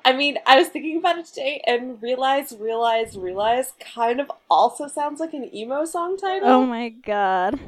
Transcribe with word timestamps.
I 0.04 0.12
mean, 0.12 0.38
I 0.46 0.58
was 0.58 0.68
thinking 0.68 0.98
about 0.98 1.18
it 1.18 1.26
today 1.26 1.62
and 1.66 2.00
realize, 2.02 2.52
realize, 2.58 3.16
realize 3.16 3.72
kind 3.80 4.20
of 4.20 4.30
also 4.50 4.88
sounds 4.88 5.20
like 5.20 5.32
an 5.34 5.54
emo 5.54 5.84
song 5.84 6.16
title. 6.16 6.48
Oh 6.48 6.66
my 6.66 6.88
god. 6.90 7.58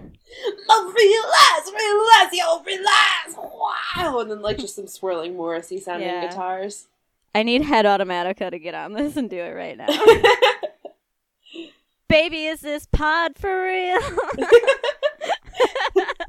Oh, 0.69 0.95
realize, 0.97 1.73
realize, 1.73 2.33
yo, 2.33 2.63
realize, 2.65 3.37
wow, 3.37 4.19
and 4.21 4.31
then 4.31 4.41
like 4.43 4.59
just 4.59 4.77
some 4.77 4.87
swirling 4.87 5.37
Morrissey 5.37 5.79
sounding 5.79 6.09
Yeah. 6.09 6.29
guitars. 6.29 6.87
I 7.35 7.43
need 7.43 7.63
Head 7.63 7.85
Automatica 7.87 8.51
to 8.51 8.59
get 8.59 8.75
on 8.75 8.93
this 8.93 9.17
and 9.17 9.29
do 9.31 9.39
it 9.39 9.53
right 9.53 9.77
now. 9.77 9.89
Baby, 12.09 12.45
is 12.47 12.61
this 12.61 12.87
pod 12.87 13.39
for 13.39 13.65
real? 13.65 13.99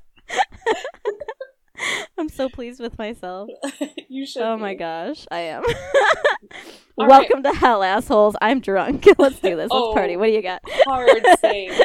I'm 2.24 2.30
so 2.30 2.48
pleased 2.48 2.80
with 2.80 2.98
myself. 2.98 3.50
you 4.08 4.26
should. 4.26 4.44
Oh 4.44 4.56
be. 4.56 4.62
my 4.62 4.76
gosh, 4.76 5.26
I 5.30 5.40
am. 5.40 5.64
Welcome 6.96 7.44
to 7.44 7.52
hell, 7.52 7.84
assholes. 7.84 8.38
I'm 8.42 8.62
drunk. 8.62 9.06
Let's 9.18 9.40
do 9.40 9.58
this. 9.58 9.70
Let's 9.70 9.72
Oh. 9.74 9.94
party. 9.94 10.16
What 10.16 10.28
do 10.28 10.32
you 10.32 10.42
got? 10.42 10.62
Hard 10.86 11.22
save. 11.42 11.82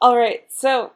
All 0.00 0.16
right, 0.16 0.42
so 0.50 0.92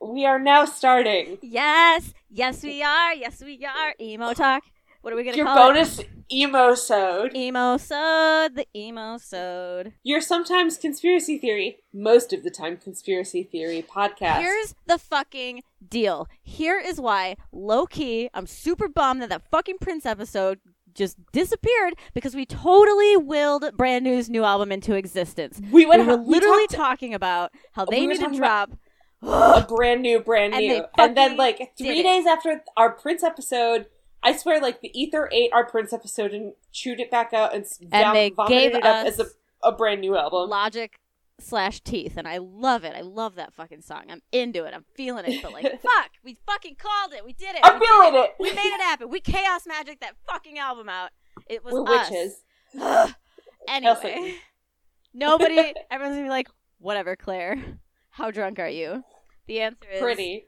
we 0.00 0.24
are 0.26 0.38
now 0.38 0.64
starting 0.64 1.38
yes, 1.42 2.14
yes 2.30 2.62
we 2.62 2.84
are. 2.84 3.12
Yes 3.12 3.42
we 3.42 3.66
are. 3.66 3.94
Emo 4.00 4.32
talk. 4.32 4.62
What 5.06 5.12
are 5.12 5.16
we 5.18 5.22
gonna 5.22 5.36
your 5.36 5.46
call 5.46 5.68
bonus 5.68 6.00
emo 6.32 6.74
sode. 6.74 7.36
Emo 7.36 7.76
sode. 7.76 8.56
The 8.56 8.66
emo 8.74 9.18
sode. 9.18 9.92
Your 10.02 10.20
sometimes 10.20 10.78
conspiracy 10.78 11.38
theory, 11.38 11.76
most 11.94 12.32
of 12.32 12.42
the 12.42 12.50
time 12.50 12.76
conspiracy 12.76 13.44
theory 13.44 13.86
podcast. 13.88 14.40
Here's 14.40 14.74
the 14.86 14.98
fucking 14.98 15.62
deal. 15.88 16.26
Here 16.42 16.80
is 16.80 17.00
why, 17.00 17.36
low 17.52 17.86
key, 17.86 18.30
I'm 18.34 18.48
super 18.48 18.88
bummed 18.88 19.22
that 19.22 19.28
that 19.28 19.48
fucking 19.48 19.76
Prince 19.80 20.06
episode 20.06 20.58
just 20.92 21.18
disappeared 21.30 21.94
because 22.12 22.34
we 22.34 22.44
totally 22.44 23.16
willed 23.16 23.76
Brand 23.76 24.04
New's 24.04 24.28
new 24.28 24.42
album 24.42 24.72
into 24.72 24.96
existence. 24.96 25.60
we 25.70 25.84
We 25.84 25.86
went 25.86 26.04
were 26.04 26.16
we 26.16 26.34
literally 26.34 26.66
talked 26.66 26.72
talking 26.72 27.14
about 27.14 27.52
how 27.74 27.84
they 27.84 28.00
were 28.08 28.14
need 28.14 28.18
to 28.18 28.36
drop. 28.36 28.72
a 29.22 29.64
brand 29.68 30.02
new, 30.02 30.18
brand 30.18 30.52
And 30.56 30.66
new, 30.66 30.84
and 30.98 31.16
then 31.16 31.36
like 31.36 31.74
three 31.78 32.00
it. 32.00 32.02
days 32.02 32.26
after 32.26 32.64
our 32.76 32.90
Prince 32.90 33.22
episode. 33.22 33.86
I 34.26 34.36
swear, 34.36 34.60
like 34.60 34.80
the 34.80 34.90
Ether 34.98 35.28
ate 35.32 35.52
our 35.52 35.64
Prince 35.64 35.92
episode 35.92 36.32
and 36.32 36.54
chewed 36.72 37.00
it 37.00 37.10
back 37.10 37.32
out 37.32 37.54
and, 37.54 37.64
s- 37.64 37.78
vom- 37.80 38.14
they 38.14 38.30
vomited 38.30 38.58
gave 38.58 38.74
it 38.74 38.84
up 38.84 39.06
as 39.06 39.20
a, 39.20 39.26
a 39.62 39.72
brand 39.72 40.00
new 40.00 40.16
album. 40.16 40.50
Logic 40.50 40.98
slash 41.38 41.80
teeth, 41.80 42.16
and 42.16 42.26
I 42.26 42.38
love 42.38 42.82
it. 42.84 42.94
I 42.96 43.02
love 43.02 43.34
that 43.36 43.52
fucking 43.54 43.82
song. 43.82 44.04
I'm 44.08 44.22
into 44.32 44.64
it. 44.64 44.74
I'm 44.74 44.84
feeling 44.94 45.24
it. 45.26 45.42
But 45.42 45.52
like, 45.52 45.64
fuck, 45.82 46.10
we 46.24 46.36
fucking 46.46 46.76
called 46.76 47.12
it. 47.12 47.24
We 47.24 47.34
did 47.34 47.54
it. 47.54 47.60
I'm 47.62 47.78
we 47.78 47.86
feeling 47.86 48.14
it. 48.24 48.30
We 48.40 48.50
made 48.52 48.74
it 48.74 48.80
happen. 48.80 49.08
We 49.10 49.20
chaos 49.20 49.62
magic 49.66 50.00
that 50.00 50.16
fucking 50.28 50.58
album 50.58 50.88
out. 50.88 51.10
It 51.46 51.64
was 51.64 51.74
We're 51.74 51.84
us. 51.94 52.10
witches. 52.10 53.14
anyway, 53.68 54.34
nobody. 55.14 55.56
Everyone's 55.90 56.16
gonna 56.16 56.26
be 56.26 56.30
like, 56.30 56.48
"Whatever, 56.78 57.16
Claire. 57.16 57.62
How 58.10 58.30
drunk 58.30 58.58
are 58.58 58.68
you?" 58.68 59.04
The 59.46 59.60
answer 59.60 59.88
is 59.92 60.00
Pretty. 60.00 60.46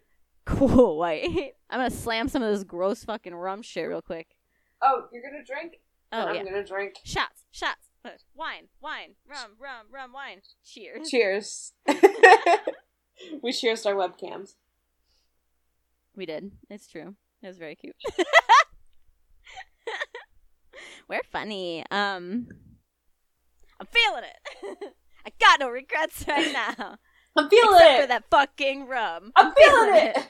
Cool. 0.49 0.99
Wait, 0.99 1.55
I'm 1.71 1.79
gonna 1.79 1.91
slam 1.91 2.29
some 2.29 2.43
of 2.43 2.53
this 2.53 2.65
gross 2.65 3.05
fucking 3.05 3.35
rum 3.35 3.63
shit 3.63 3.89
real 3.89 4.03
quick. 4.03 4.37
Oh, 4.83 5.05
you're 5.13 5.23
gonna 5.23 5.45
drink? 5.45 5.81
Oh 6.13 6.27
I'm 6.27 6.35
yeah, 6.35 6.45
gonna 6.45 6.65
drink. 6.65 6.97
shots, 7.05 7.45
shots, 7.51 7.91
wine, 8.35 8.69
wine, 8.81 9.15
rum, 9.29 9.53
rum, 9.61 9.87
rum, 9.93 10.13
wine. 10.13 10.41
Cheers. 10.65 11.11
Cheers. 11.11 11.73
we 13.43 13.53
cheersed 13.53 13.87
our 13.87 13.95
webcams. 13.95 14.55
We 16.17 16.27
did. 16.27 16.53
It's 16.71 16.89
true. 16.89 17.15
It 17.43 17.47
was 17.47 17.59
very 17.59 17.77
cute. 17.77 17.95
We're 21.09 21.23
funny. 21.31 21.85
Um, 21.91 22.49
I'm 23.81 23.87
feeling 23.87 24.25
it. 24.25 24.95
I 25.27 25.33
got 25.41 25.61
no 25.61 25.69
regrets 25.71 26.25
right 26.27 26.53
now, 26.53 26.97
I'm 27.37 27.49
feeling 27.49 27.75
except 27.75 27.91
it. 27.91 28.01
for 28.01 28.07
that 28.09 28.25
fucking 28.31 28.87
rum. 28.87 29.33
I'm 29.37 29.53
feeling 29.55 29.95
it. 29.95 30.17
It's 30.17 30.27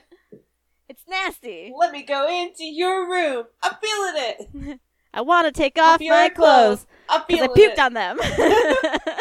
nasty. 1.09 1.73
Let 1.79 1.93
me 1.93 2.03
go 2.03 2.29
into 2.29 2.65
your 2.65 3.09
room. 3.11 3.45
I'm 3.63 3.75
feeling 3.83 4.15
it. 4.17 4.81
I 5.15 5.23
want 5.23 5.47
to 5.47 5.53
take 5.53 5.79
off 5.79 6.01
my 6.01 6.29
clothes 6.29 6.87
I'm 7.09 7.23
because 7.27 7.45
I 7.45 7.59
puked 7.59 7.73
it. 7.73 7.79
on 7.79 7.93
them. 7.95 8.19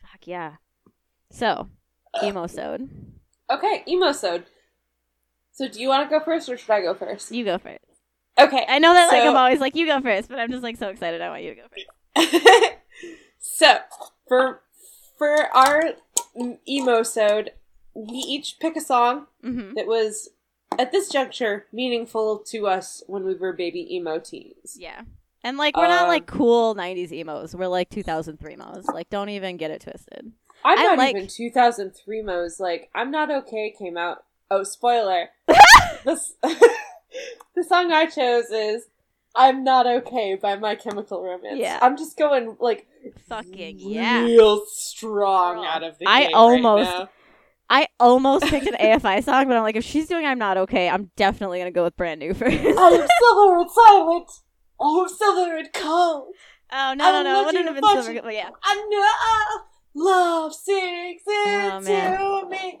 Fuck 0.00 0.26
yeah. 0.26 0.54
So, 1.30 1.68
emo 2.22 2.46
sode. 2.48 2.88
Okay, 3.50 3.84
emosode. 3.88 4.44
So 5.52 5.68
do 5.68 5.80
you 5.80 5.88
want 5.88 6.08
to 6.08 6.18
go 6.18 6.24
first 6.24 6.48
or 6.48 6.56
should 6.56 6.70
I 6.70 6.80
go 6.80 6.94
first? 6.94 7.30
You 7.30 7.44
go 7.44 7.58
first. 7.58 7.78
Okay. 8.38 8.64
I 8.68 8.78
know 8.78 8.92
that 8.94 9.06
like 9.12 9.22
So- 9.22 9.28
I'm 9.30 9.36
always 9.36 9.60
like 9.60 9.76
you 9.76 9.86
go 9.86 10.00
first, 10.00 10.28
but 10.28 10.38
I'm 10.40 10.50
just 10.50 10.62
like 10.62 10.76
so 10.76 10.88
excited. 10.88 11.20
I 11.20 11.28
want 11.28 11.42
you 11.44 11.54
to 11.54 11.60
go 11.60 11.66
first. 11.68 12.74
so 13.38 13.76
for 14.26 14.62
for 15.18 15.54
our 15.56 15.92
emosode, 16.68 17.50
we 17.94 18.16
each 18.16 18.58
pick 18.60 18.76
a 18.76 18.80
song 18.80 19.26
Mm-hmm. 19.44 19.74
that 19.74 19.86
was 19.86 20.30
at 20.78 20.92
this 20.92 21.08
juncture 21.08 21.66
meaningful 21.72 22.38
to 22.50 22.66
us 22.66 23.02
when 23.06 23.24
we 23.24 23.34
were 23.34 23.52
baby 23.52 23.94
emo 23.96 24.18
teens. 24.18 24.76
Yeah. 24.78 25.02
And 25.42 25.58
like 25.58 25.76
we're 25.76 25.88
not 25.88 26.02
Um, 26.04 26.08
like 26.08 26.26
cool 26.26 26.74
'90s 26.74 27.12
emos. 27.12 27.54
We're 27.54 27.66
like 27.66 27.90
2003 27.90 28.54
emos. 28.54 28.86
Like 28.86 29.10
don't 29.10 29.28
even 29.28 29.56
get 29.56 29.70
it 29.70 29.82
twisted. 29.82 30.32
I'm 30.64 30.78
I 30.78 30.82
not 30.82 30.98
like- 30.98 31.14
even 31.16 31.28
2003 31.28 32.22
Mo's. 32.22 32.58
Like, 32.58 32.88
I'm 32.94 33.10
Not 33.10 33.30
Okay 33.30 33.74
came 33.78 33.98
out. 33.98 34.24
Oh, 34.50 34.62
spoiler. 34.62 35.28
this, 36.06 36.32
the 36.42 37.64
song 37.68 37.92
I 37.92 38.06
chose 38.06 38.46
is 38.50 38.86
I'm 39.34 39.62
Not 39.64 39.86
Okay 39.86 40.36
by 40.40 40.56
My 40.56 40.74
Chemical 40.74 41.22
Romance. 41.22 41.58
Yeah. 41.58 41.78
I'm 41.82 41.98
just 41.98 42.16
going, 42.16 42.56
like, 42.60 42.86
Fucking 43.28 43.78
yeah. 43.78 44.22
real 44.22 44.62
strong 44.66 45.56
Girl, 45.56 45.64
out 45.64 45.82
of 45.82 45.98
the 45.98 46.06
I 46.06 46.24
right 46.26 46.34
almost- 46.34 46.90
now. 46.90 47.08
I 47.70 47.88
almost 47.98 48.44
picked 48.46 48.66
an 48.66 48.74
AFI 48.74 49.24
song, 49.24 49.46
but 49.48 49.56
I'm 49.56 49.62
like, 49.62 49.76
if 49.76 49.84
she's 49.84 50.06
doing 50.06 50.26
I'm 50.26 50.38
not 50.38 50.56
okay, 50.58 50.88
I'm 50.88 51.10
definitely 51.16 51.58
gonna 51.58 51.70
go 51.70 51.84
with 51.84 51.96
brand 51.96 52.20
new 52.20 52.34
first. 52.34 52.54
I 52.56 52.58
am 52.58 53.08
silver 53.20 53.58
and 53.60 53.70
silent. 53.70 54.30
I 54.80 55.00
am 55.02 55.08
silver 55.08 55.56
and 55.56 55.72
cold. 55.72 56.34
oh 56.72 56.94
no 56.94 57.04
I'm 57.04 57.12
no 57.12 57.22
no! 57.22 57.40
It 57.42 57.46
wouldn't 57.46 57.64
have 57.66 57.74
been 57.74 58.02
silver. 58.02 58.20
But 58.22 58.34
yeah. 58.34 58.50
I 58.62 58.74
know 59.94 60.04
love 60.04 60.54
sinks 60.54 61.22
Oh, 61.26 61.76
into 61.78 62.48
me. 62.50 62.80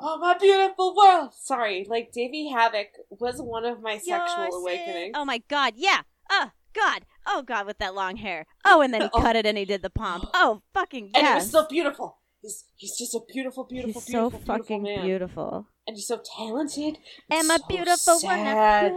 Oh 0.00 0.18
my 0.18 0.36
beautiful 0.38 0.94
world. 0.96 1.30
Sorry, 1.34 1.86
like 1.88 2.10
Davey 2.12 2.50
Havok 2.54 2.86
was 3.10 3.40
one 3.40 3.64
of 3.64 3.82
my 3.82 3.98
sexual 3.98 4.46
You're 4.46 4.60
awakenings. 4.60 4.94
sick. 5.06 5.12
Oh 5.16 5.24
my 5.24 5.42
god, 5.48 5.74
yeah. 5.76 6.02
Oh 6.30 6.50
god. 6.74 7.04
Oh 7.26 7.42
god, 7.42 7.66
with 7.66 7.78
that 7.78 7.94
long 7.94 8.16
hair. 8.16 8.46
Oh, 8.64 8.80
and 8.80 8.94
then 8.94 9.02
he 9.02 9.08
Oh. 9.12 9.20
cut 9.20 9.36
it 9.36 9.44
and 9.46 9.58
he 9.58 9.64
did 9.64 9.82
the 9.82 9.90
pomp. 9.90 10.24
Oh 10.34 10.62
fucking 10.72 11.10
god. 11.12 11.18
and 11.18 11.24
yes. 11.24 11.32
he 11.34 11.46
was 11.46 11.50
so 11.50 11.66
beautiful. 11.68 12.17
He's 12.40 12.64
he's 12.76 12.96
just 12.96 13.14
a 13.14 13.20
beautiful, 13.32 13.64
beautiful, 13.64 14.00
He's 14.00 14.12
so 14.12 14.30
beautiful, 14.30 14.38
beautiful 14.38 14.56
fucking 14.58 14.82
man. 14.82 15.04
beautiful. 15.04 15.66
And 15.86 15.96
he's 15.96 16.06
so 16.06 16.20
talented. 16.36 16.98
And 17.30 17.48
my 17.48 17.56
so 17.56 17.64
beautiful 17.68 18.14
one 18.20 18.44
sad. 18.44 18.92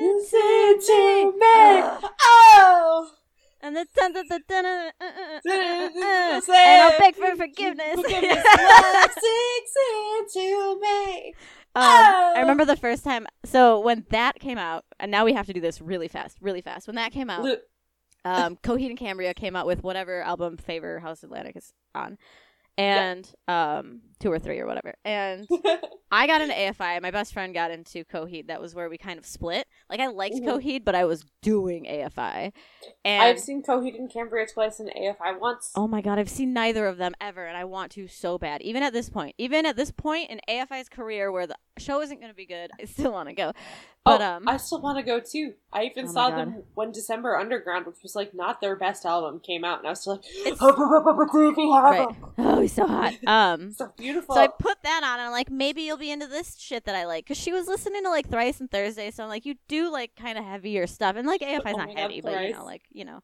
Listen 0.00 0.80
to 0.80 1.32
me. 1.32 2.08
Oh. 2.22 3.10
And 3.60 3.74
the 3.76 3.86
dun 3.96 4.12
dun 4.12 4.24
dun 4.28 4.40
dun 4.48 4.66
uh, 4.66 4.90
uh, 5.00 5.04
uh, 5.04 5.08
uh, 5.08 5.50
uh, 5.50 6.40
uh, 6.48 6.52
and 6.52 6.82
I'll 6.82 6.98
beg 6.98 7.16
for 7.16 7.34
forgiveness. 7.36 7.94
Forgiveness. 7.96 8.44
Love 8.44 9.10
sinks 9.10 10.36
into 10.36 10.80
me. 10.80 11.34
Um, 11.74 11.84
Oh. 11.84 12.32
I 12.36 12.40
remember 12.40 12.64
the 12.64 12.76
first 12.76 13.04
time. 13.04 13.26
So 13.44 13.80
when 13.80 14.04
that 14.10 14.38
came 14.40 14.58
out, 14.58 14.84
and 15.00 15.10
now 15.10 15.24
we 15.24 15.32
have 15.32 15.46
to 15.46 15.52
do 15.52 15.60
this 15.60 15.80
really 15.80 16.08
fast, 16.08 16.36
really 16.40 16.60
fast. 16.60 16.86
When 16.86 16.96
that 16.96 17.12
came 17.12 17.30
out, 17.30 17.42
Lu- 17.42 17.56
um, 18.24 18.56
Coheed 18.56 18.88
and 18.88 18.98
Cambria 18.98 19.34
came 19.34 19.56
out 19.56 19.66
with 19.66 19.82
whatever 19.82 20.22
album 20.22 20.56
Favor 20.56 20.98
House 21.00 21.22
Atlantic 21.22 21.56
is 21.56 21.72
on, 21.94 22.18
and 22.76 23.30
um, 23.46 24.00
two 24.20 24.32
or 24.32 24.38
three 24.38 24.58
or 24.58 24.66
whatever. 24.66 24.94
And 25.04 25.48
I 26.10 26.26
got 26.26 26.40
into 26.40 26.54
AFI. 26.54 27.00
My 27.02 27.10
best 27.10 27.32
friend 27.32 27.52
got 27.54 27.70
into 27.70 28.04
Coheed. 28.04 28.48
That 28.48 28.60
was 28.60 28.74
where 28.74 28.88
we 28.88 28.98
kind 28.98 29.18
of 29.18 29.26
split. 29.26 29.66
Like 29.90 30.00
I 30.00 30.06
liked 30.08 30.36
Mhm. 30.36 30.44
Coheed, 30.46 30.84
but 30.84 30.94
I 30.94 31.04
was 31.04 31.24
doing 31.42 31.84
AFI. 31.84 32.52
And 33.04 33.22
I've 33.22 33.38
seen 33.40 33.62
Coheed 33.62 33.94
and 33.96 34.10
Cambria 34.12 34.46
twice 34.46 34.80
and 34.80 34.90
AFI 34.90 35.38
once. 35.38 35.72
Oh 35.76 35.86
my 35.86 36.00
god, 36.00 36.18
I've 36.18 36.30
seen 36.30 36.52
neither 36.52 36.86
of 36.86 36.96
them 36.96 37.14
ever, 37.20 37.46
and 37.46 37.56
I 37.56 37.64
want 37.64 37.92
to 37.92 38.08
so 38.08 38.38
bad. 38.38 38.62
Even 38.62 38.82
at 38.82 38.92
this 38.92 39.08
point, 39.10 39.34
even 39.38 39.66
at 39.66 39.76
this 39.76 39.90
point 39.90 40.30
in 40.30 40.40
AFI's 40.48 40.88
career, 40.88 41.30
where 41.30 41.46
the 41.46 41.56
show 41.78 42.00
isn't 42.00 42.18
going 42.20 42.30
to 42.32 42.36
be 42.36 42.46
good, 42.46 42.70
I 42.80 42.84
still 42.86 43.12
want 43.12 43.28
to 43.28 43.34
go. 43.34 43.52
But 44.04 44.22
oh, 44.22 44.24
um, 44.24 44.48
I 44.48 44.56
still 44.56 44.80
want 44.80 44.96
to 44.98 45.02
go 45.04 45.20
too. 45.20 45.52
I 45.72 45.84
even 45.84 46.06
Oh 46.08 46.12
saw 46.12 46.30
them 46.30 46.62
when 46.74 46.92
Decemberunderground, 46.92 47.86
which 47.86 47.96
was 48.02 48.14
like 48.16 48.32
not 48.32 48.60
their 48.60 48.74
best 48.76 49.04
album, 49.04 49.40
came 49.40 49.64
out, 49.64 49.78
and 49.80 49.86
I 49.86 49.90
was 49.90 50.00
still 50.00 50.14
like, 50.44 50.56
right. 50.62 52.08
Oh, 52.38 52.60
he's 52.60 52.72
so 52.72 52.86
hot. 52.86 53.14
Um, 53.26 53.72
So 53.72 53.92
beautiful. 53.96 54.07
So 54.14 54.40
I 54.40 54.48
put 54.48 54.78
that 54.82 55.02
on, 55.02 55.18
and 55.18 55.22
I'm 55.22 55.32
like, 55.32 55.50
maybe 55.50 55.82
you'll 55.82 55.96
be 55.96 56.10
into 56.10 56.26
this 56.26 56.56
shit 56.58 56.84
that 56.84 56.94
I 56.94 57.06
like, 57.06 57.24
because 57.24 57.38
she 57.38 57.52
was 57.52 57.66
listening 57.66 58.02
to 58.04 58.10
like 58.10 58.28
Thrice 58.28 58.60
and 58.60 58.70
Thursday, 58.70 59.10
so 59.10 59.22
I'm 59.22 59.28
like, 59.28 59.46
you 59.46 59.56
do 59.68 59.90
like 59.90 60.16
kind 60.16 60.38
of 60.38 60.44
heavier 60.44 60.86
stuff, 60.86 61.16
and 61.16 61.26
like 61.26 61.40
AFI's 61.40 61.74
Oh 61.74 61.78
not 61.78 61.88
God, 61.88 61.98
heavy, 61.98 62.20
but 62.20 62.44
you 62.44 62.52
know, 62.52 62.64
like 62.64 62.82
you 62.92 63.04
know. 63.04 63.22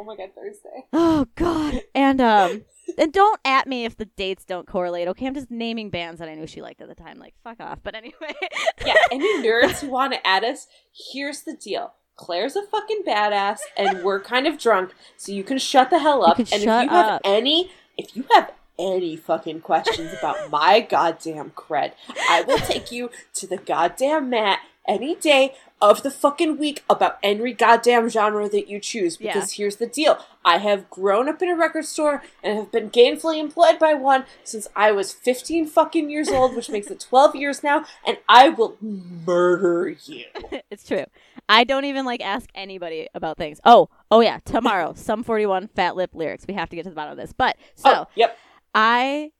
Oh 0.00 0.04
my 0.04 0.14
god, 0.16 0.30
Thursday. 0.34 0.84
Oh 0.92 1.26
god. 1.34 1.82
And 1.94 2.20
um 2.20 2.62
and 2.98 3.12
don't 3.12 3.40
at 3.44 3.66
me 3.66 3.84
if 3.84 3.96
the 3.96 4.04
dates 4.04 4.44
don't 4.44 4.66
correlate. 4.66 5.08
Okay, 5.08 5.26
I'm 5.26 5.34
just 5.34 5.50
naming 5.50 5.90
bands 5.90 6.20
that 6.20 6.28
I 6.28 6.34
knew 6.36 6.46
she 6.46 6.62
liked 6.62 6.80
at 6.80 6.88
the 6.88 6.94
time. 6.94 7.18
Like 7.18 7.34
fuck 7.42 7.58
off. 7.60 7.80
But 7.82 7.94
anyway. 7.96 8.14
Yeah, 8.86 8.94
any 9.10 9.42
nerds 9.42 9.80
who 9.80 9.90
want 9.90 10.12
to 10.12 10.24
add 10.26 10.44
us, 10.44 10.68
here's 11.12 11.42
the 11.42 11.54
deal. 11.54 11.94
Claire's 12.14 12.56
a 12.56 12.62
fucking 12.62 13.02
badass, 13.06 13.58
and 13.76 14.02
we're 14.02 14.20
kind 14.20 14.46
of 14.46 14.56
drunk, 14.58 14.92
so 15.16 15.30
you 15.32 15.44
can 15.44 15.58
shut 15.58 15.90
the 15.90 15.98
hell 15.98 16.24
up. 16.24 16.38
and 16.38 16.48
if 16.52 16.62
you 16.62 16.68
have 16.68 17.20
any, 17.24 17.70
if 17.96 18.16
you 18.16 18.24
have 18.32 18.50
any 18.78 19.16
fucking 19.16 19.60
questions 19.60 20.12
about 20.12 20.50
my 20.50 20.80
goddamn 20.80 21.50
cred, 21.50 21.92
I 22.30 22.42
will 22.42 22.58
take 22.58 22.92
you 22.92 23.10
to 23.34 23.46
the 23.46 23.56
goddamn 23.56 24.30
mat 24.30 24.60
any 24.86 25.14
day 25.14 25.54
of 25.80 26.02
the 26.02 26.10
fucking 26.10 26.58
week 26.58 26.82
about 26.90 27.18
any 27.22 27.52
goddamn 27.52 28.08
genre 28.08 28.48
that 28.48 28.68
you 28.68 28.80
choose. 28.80 29.16
Because 29.16 29.52
here's 29.52 29.76
the 29.76 29.86
deal: 29.86 30.18
I 30.44 30.58
have 30.58 30.90
grown 30.90 31.28
up 31.28 31.40
in 31.42 31.48
a 31.48 31.56
record 31.56 31.84
store 31.84 32.22
and 32.42 32.58
have 32.58 32.72
been 32.72 32.90
gainfully 32.90 33.38
employed 33.38 33.78
by 33.78 33.94
one 33.94 34.24
since 34.42 34.66
I 34.74 34.90
was 34.92 35.12
15 35.12 35.66
fucking 35.66 36.10
years 36.10 36.30
old, 36.30 36.56
which 36.56 36.70
makes 36.70 36.90
it 36.90 37.00
12 37.00 37.36
years 37.36 37.62
now, 37.62 37.84
and 38.06 38.18
I 38.28 38.48
will 38.48 38.76
murder 38.80 39.94
you. 40.04 40.24
it's 40.70 40.86
true. 40.86 41.04
I 41.48 41.64
don't 41.64 41.84
even 41.84 42.04
like 42.04 42.20
ask 42.20 42.50
anybody 42.54 43.08
about 43.14 43.38
things. 43.38 43.60
Oh, 43.64 43.88
oh 44.10 44.20
yeah, 44.20 44.38
tomorrow, 44.44 44.94
Sum 44.94 45.22
41 45.22 45.68
fat 45.68 45.96
lip 45.96 46.10
lyrics. 46.12 46.44
We 46.46 46.54
have 46.54 46.68
to 46.70 46.76
get 46.76 46.82
to 46.84 46.90
the 46.90 46.96
bottom 46.96 47.12
of 47.12 47.18
this. 47.18 47.32
But 47.32 47.56
so 47.74 47.90
oh, 47.90 48.06
yep. 48.14 48.36
I 48.80 49.32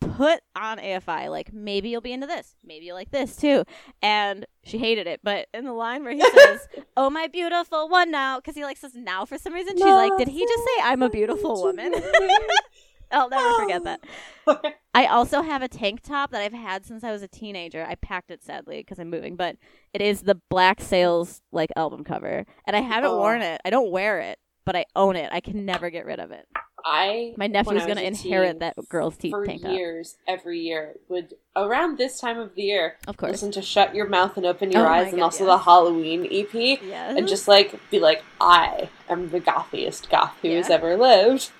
put 0.00 0.40
on 0.56 0.78
AFI 0.78 1.28
like 1.30 1.52
maybe 1.52 1.88
you'll 1.90 2.00
be 2.00 2.12
into 2.12 2.26
this, 2.26 2.56
maybe 2.64 2.86
you 2.86 2.94
like 2.94 3.10
this 3.10 3.36
too, 3.36 3.64
and 4.00 4.46
she 4.64 4.78
hated 4.78 5.06
it. 5.06 5.20
But 5.22 5.48
in 5.52 5.64
the 5.64 5.72
line 5.72 6.02
where 6.02 6.12
he 6.14 6.20
says, 6.34 6.66
"Oh 6.96 7.10
my 7.10 7.26
beautiful 7.26 7.88
one 7.90 8.10
now," 8.10 8.38
because 8.38 8.54
he 8.54 8.64
likes 8.64 8.82
us 8.84 8.94
now 8.94 9.24
for 9.26 9.36
some 9.38 9.52
reason, 9.52 9.76
she's 9.76 9.84
like, 9.84 10.16
"Did 10.16 10.28
he 10.28 10.40
just 10.46 10.64
say 10.64 10.82
I'm 10.82 11.02
a 11.02 11.10
beautiful 11.10 11.62
woman?" 11.62 11.94
I'll 13.12 13.28
never 13.28 13.52
forget 13.60 13.84
that. 13.84 14.00
I 14.94 15.06
also 15.06 15.42
have 15.42 15.60
a 15.62 15.68
tank 15.68 16.00
top 16.02 16.30
that 16.32 16.40
I've 16.40 16.54
had 16.54 16.84
since 16.86 17.04
I 17.04 17.12
was 17.12 17.22
a 17.22 17.28
teenager. 17.28 17.84
I 17.86 17.94
packed 17.96 18.30
it 18.30 18.42
sadly 18.42 18.78
because 18.78 18.98
I'm 18.98 19.10
moving, 19.10 19.36
but 19.36 19.56
it 19.92 20.00
is 20.00 20.22
the 20.22 20.36
Black 20.48 20.80
Sails 20.80 21.42
like 21.52 21.70
album 21.76 22.02
cover, 22.02 22.44
and 22.66 22.74
I 22.74 22.80
haven't 22.80 23.10
Oh. 23.10 23.18
worn 23.18 23.42
it. 23.42 23.60
I 23.64 23.70
don't 23.70 23.90
wear 23.90 24.20
it, 24.20 24.38
but 24.64 24.74
I 24.74 24.86
own 24.96 25.16
it. 25.16 25.28
I 25.32 25.40
can 25.40 25.64
never 25.66 25.90
get 25.90 26.06
rid 26.06 26.18
of 26.18 26.30
it. 26.32 26.46
I 26.84 27.32
My 27.36 27.44
when 27.44 27.52
nephew's 27.52 27.86
gonna 27.86 28.02
inherit 28.02 28.52
teen, 28.52 28.58
that 28.58 28.74
girl's 28.88 29.16
teeth 29.16 29.32
for 29.32 29.46
tank 29.46 29.62
top. 29.62 29.72
years, 29.72 30.16
every 30.28 30.60
year, 30.60 30.96
would 31.08 31.34
around 31.56 31.96
this 31.98 32.20
time 32.20 32.38
of 32.38 32.54
the 32.54 32.62
year 32.62 32.96
Of 33.08 33.16
course. 33.16 33.32
listen 33.32 33.52
to 33.52 33.62
"Shut 33.62 33.94
Your 33.94 34.06
Mouth 34.06 34.36
and 34.36 34.44
Open 34.44 34.70
Your 34.70 34.82
Oh 34.82 34.88
my 34.90 34.98
Eyes" 35.00 35.12
and 35.12 35.22
also 35.22 35.44
yes. 35.46 35.52
the 35.52 35.58
Halloween 35.64 36.26
EP, 36.30 36.52
Yes. 36.82 37.16
and 37.16 37.26
just 37.26 37.48
like 37.48 37.78
be 37.90 37.98
like, 38.00 38.22
"I 38.40 38.90
am 39.08 39.30
the 39.30 39.40
gothiest 39.40 40.10
goth 40.10 40.36
who 40.42 40.50
has 40.50 40.68
ever 40.70 40.96
lived." 40.96 41.50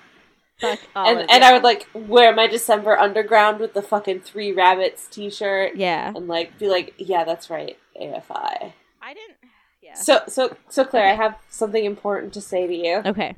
Fuck 0.61 0.79
all 0.95 1.07
and 1.09 1.19
and 1.21 1.29
it. 1.31 1.43
I 1.43 1.53
would 1.53 1.63
like 1.63 1.87
wear 1.93 2.33
my 2.33 2.47
Decemberunderground 2.47 3.59
with 3.59 3.73
the 3.73 3.81
fucking 3.81 4.21
Three 4.21 4.51
Rabbits 4.53 5.07
T-shirt, 5.07 5.75
Yeah. 5.75 6.13
and 6.15 6.27
like 6.27 6.57
be 6.59 6.69
like, 6.69 6.93
"Yeah, 6.97 7.23
that's 7.23 7.49
right, 7.49 7.77
AFI." 7.99 8.73
I 9.01 9.13
didn't. 9.13 9.37
Yeah. 9.81 9.95
So 9.95 10.21
so 10.27 10.55
so 10.69 10.85
Claire, 10.85 11.07
I 11.11 11.15
have 11.15 11.35
something 11.49 11.83
important 11.83 12.33
to 12.35 12.41
say 12.41 12.67
to 12.67 12.73
you. 12.75 13.01
Okay. 13.05 13.35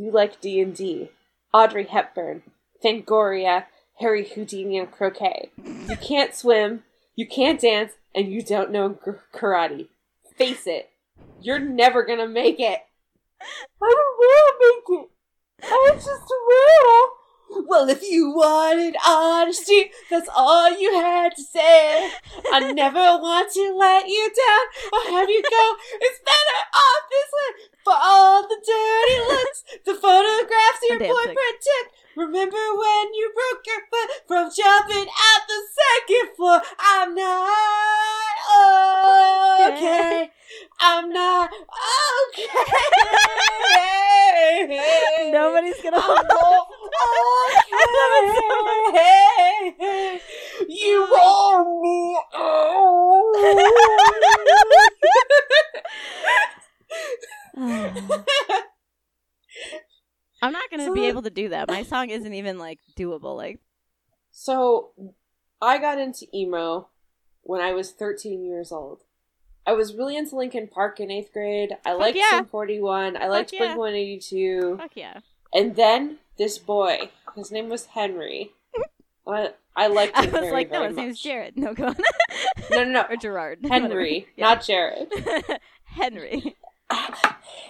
You 0.00 0.10
like 0.10 0.40
D 0.40 0.62
and 0.62 0.74
D, 0.74 1.10
Audrey 1.52 1.84
Hepburn, 1.84 2.42
Fangoria, 2.82 3.66
Harry 3.98 4.26
Houdini, 4.26 4.78
and 4.78 4.90
croquet. 4.90 5.50
You 5.62 5.94
can't 6.00 6.34
swim, 6.34 6.84
you 7.16 7.26
can't 7.26 7.60
dance, 7.60 7.92
and 8.14 8.32
you 8.32 8.40
don't 8.40 8.70
know 8.70 8.96
karate. 9.34 9.88
Face 10.38 10.66
it, 10.66 10.88
you're 11.42 11.58
never 11.58 12.02
gonna 12.02 12.26
make 12.26 12.58
it. 12.58 12.80
I 13.42 13.90
don't 13.90 14.18
will 14.18 14.72
make 14.72 15.04
it. 15.04 15.10
I 15.64 15.90
just 15.96 16.32
will. 16.46 17.08
Well, 17.50 17.88
if 17.88 18.02
you 18.02 18.30
wanted 18.30 18.94
honesty, 19.06 19.90
that's 20.08 20.28
all 20.34 20.70
you 20.70 20.94
had 20.94 21.34
to 21.36 21.42
say. 21.42 22.10
I 22.52 22.72
never 22.72 23.18
want 23.18 23.50
to 23.52 23.74
let 23.76 24.06
you 24.06 24.30
down 24.30 24.66
or 24.92 25.00
have 25.18 25.28
you 25.28 25.42
go. 25.42 25.74
It's 26.00 26.20
better 26.20 26.60
off 26.74 27.02
this 27.10 27.30
way 27.32 27.66
for 27.84 27.94
all 27.96 28.42
the 28.42 28.60
dirty 28.64 29.18
looks, 29.26 29.64
the 29.84 29.94
photographs 29.94 30.80
your 30.88 30.98
boyfriend 30.98 31.36
took. 31.36 31.92
Remember 32.16 32.56
when 32.56 33.14
you 33.14 33.30
broke 33.34 33.64
your 33.66 33.80
foot 33.90 34.10
from 34.28 34.50
jumping 34.54 35.08
out 35.08 35.48
the 35.48 35.62
second 35.80 36.36
floor? 36.36 36.60
I'm 36.78 37.14
not 37.14 38.36
okay. 39.72 40.30
I'm 40.80 41.10
not 41.12 41.50
okay. 42.30 42.48
Nobody's 45.32 45.80
gonna. 45.82 46.00
I'm 47.72 47.90
not 47.96 48.12
okay. 48.88 50.20
You 50.68 51.06
want 51.10 51.82
me? 51.82 52.18
I'm 60.42 60.52
not 60.52 60.70
gonna 60.70 60.86
So- 60.86 60.94
be 60.94 61.06
able 61.06 61.22
to 61.22 61.30
do 61.30 61.48
that. 61.50 61.68
My 61.68 61.82
song 61.82 62.10
isn't 62.10 62.32
even 62.34 62.58
like 62.58 62.78
doable. 62.98 63.36
Like 63.36 63.60
So, 64.30 64.92
I 65.60 65.78
got 65.78 65.98
into 65.98 66.26
emo 66.34 66.88
when 67.42 67.60
I 67.60 67.72
was 67.72 67.92
13 67.92 68.44
years 68.44 68.72
old. 68.72 69.02
I 69.66 69.72
was 69.72 69.94
really 69.94 70.16
into 70.16 70.36
Linkin 70.36 70.68
Park 70.68 70.98
in 71.00 71.10
eighth 71.10 71.32
grade. 71.32 71.76
I 71.84 71.92
liked 71.92 72.16
yeah. 72.16 72.30
Sum 72.30 72.46
41. 72.46 73.16
I 73.16 73.28
liked 73.28 73.52
yeah. 73.52 73.58
Blink 73.58 73.78
182. 73.78 74.76
fuck 74.78 74.92
yeah. 74.96 75.20
And 75.52 75.76
then 75.76 76.18
this 76.38 76.58
boy, 76.58 77.10
his 77.36 77.50
name 77.50 77.68
was 77.68 77.86
Henry. 77.86 78.52
I, 79.26 79.50
I 79.76 79.86
liked 79.86 80.16
I 80.16 80.22
was 80.22 80.30
very, 80.30 80.52
like, 80.52 80.70
no, 80.70 80.84
his 80.84 80.96
much. 80.96 81.04
name's 81.04 81.20
Jared. 81.20 81.56
No, 81.56 81.74
go 81.74 81.86
on. 81.88 81.96
No, 82.70 82.84
no, 82.84 83.02
or 83.10 83.16
Gerard. 83.16 83.58
Henry, 83.68 84.26
Whatever. 84.36 84.56
not 84.56 84.64
Jared. 84.66 85.12
Henry. 85.84 86.56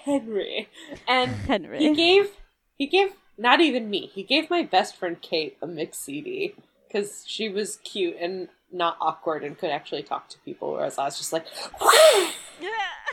Henry. 0.04 0.68
And 1.06 1.30
Henry. 1.32 1.78
he 1.78 1.94
gave 1.94 2.30
he 2.78 2.86
gave 2.86 3.12
not 3.36 3.60
even 3.60 3.90
me. 3.90 4.10
He 4.14 4.22
gave 4.22 4.48
my 4.48 4.62
best 4.62 4.96
friend 4.96 5.20
Kate 5.20 5.56
a 5.60 5.66
mix 5.66 5.98
CD 5.98 6.54
because 6.86 7.24
she 7.26 7.48
was 7.48 7.76
cute 7.84 8.16
and 8.18 8.48
not 8.72 8.96
awkward 9.00 9.42
and 9.44 9.58
could 9.58 9.70
actually 9.70 10.02
talk 10.02 10.28
to 10.30 10.38
people, 10.40 10.72
whereas 10.72 10.98
I 10.98 11.04
was 11.04 11.18
just 11.18 11.32
like 11.32 11.44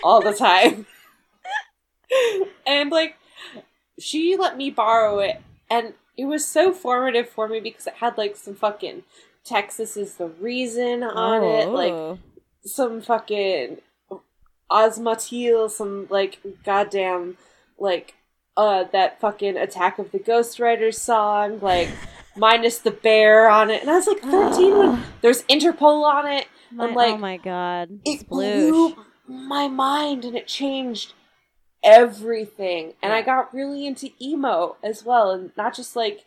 all 0.04 0.22
the 0.22 0.34
time. 0.34 0.86
and 2.66 2.90
like 2.90 3.16
she 3.99 4.35
let 4.38 4.57
me 4.57 4.69
borrow 4.69 5.19
it 5.19 5.41
and 5.69 5.94
it 6.17 6.25
was 6.25 6.45
so 6.45 6.71
formative 6.73 7.29
for 7.29 7.47
me 7.47 7.59
because 7.59 7.88
it 7.88 7.94
had 7.95 8.17
like 8.17 8.35
some 8.35 8.55
fucking 8.55 9.03
Texas 9.44 9.95
is 9.95 10.15
the 10.15 10.27
reason 10.27 11.03
on 11.03 11.44
it, 11.44 11.67
like 11.69 11.91
Oh. 11.94 12.19
some 12.65 13.01
fucking 13.01 13.77
Osmotil, 14.71 15.69
some 15.69 16.07
like 16.09 16.39
goddamn 16.66 17.37
like 17.80 18.16
uh 18.57 18.83
that 18.92 19.19
fucking 19.21 19.56
Attack 19.57 19.99
of 19.99 20.11
the 20.11 20.19
Ghost 20.19 20.59
Riders 20.59 20.99
song, 21.01 21.59
like 21.61 21.89
minus 22.35 22.80
the 22.80 22.92
bear 22.92 23.49
on 23.49 23.69
it. 23.69 23.81
And 23.81 23.89
I 23.89 23.95
was 23.95 24.07
like 24.07 24.19
thirteen 24.21 24.77
when 24.77 25.04
there's 25.21 25.44
Interpol 25.44 26.04
on 26.04 26.27
it. 26.27 26.47
My- 26.71 26.87
I'm 26.87 26.94
like, 26.95 27.13
oh 27.13 27.18
my 27.18 27.37
god. 27.37 27.99
It 28.04 28.21
Sploosh. 28.21 28.27
blew 28.30 28.95
my 29.27 29.68
mind 29.68 30.25
and 30.25 30.35
it 30.35 30.47
changed 30.47 31.13
everything. 31.84 32.94
And 33.02 33.14
I 33.14 33.22
got 33.22 33.54
really 33.54 33.86
into 33.86 34.10
emo 34.22 34.78
as 34.84 35.04
well, 35.04 35.31
and 35.31 35.52
not 35.57 35.76
just 35.76 35.96
like 35.96 36.26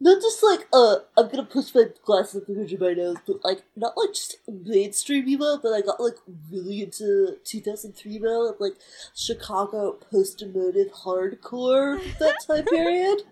not 0.00 0.20
just 0.20 0.42
like 0.42 0.66
uh 0.72 0.96
I'm 1.16 1.28
gonna 1.28 1.44
push 1.44 1.74
my 1.74 1.84
glasses 2.04 2.42
up 2.42 2.48
into 2.48 2.78
my 2.78 2.92
nose, 2.92 3.16
but 3.26 3.44
like 3.44 3.62
not 3.76 3.96
like 3.96 4.12
just 4.12 4.36
mainstream 4.48 5.28
emo, 5.28 5.58
but 5.62 5.72
I 5.72 5.80
got 5.80 6.00
like 6.00 6.16
really 6.50 6.82
into 6.82 7.38
2003 7.44 8.16
emo, 8.16 8.48
and, 8.48 8.56
like 8.60 8.74
Chicago 9.14 9.92
post 9.92 10.42
emotive 10.42 10.92
hardcore 10.92 12.00
that 12.18 12.36
time 12.46 12.64
period. 12.64 13.22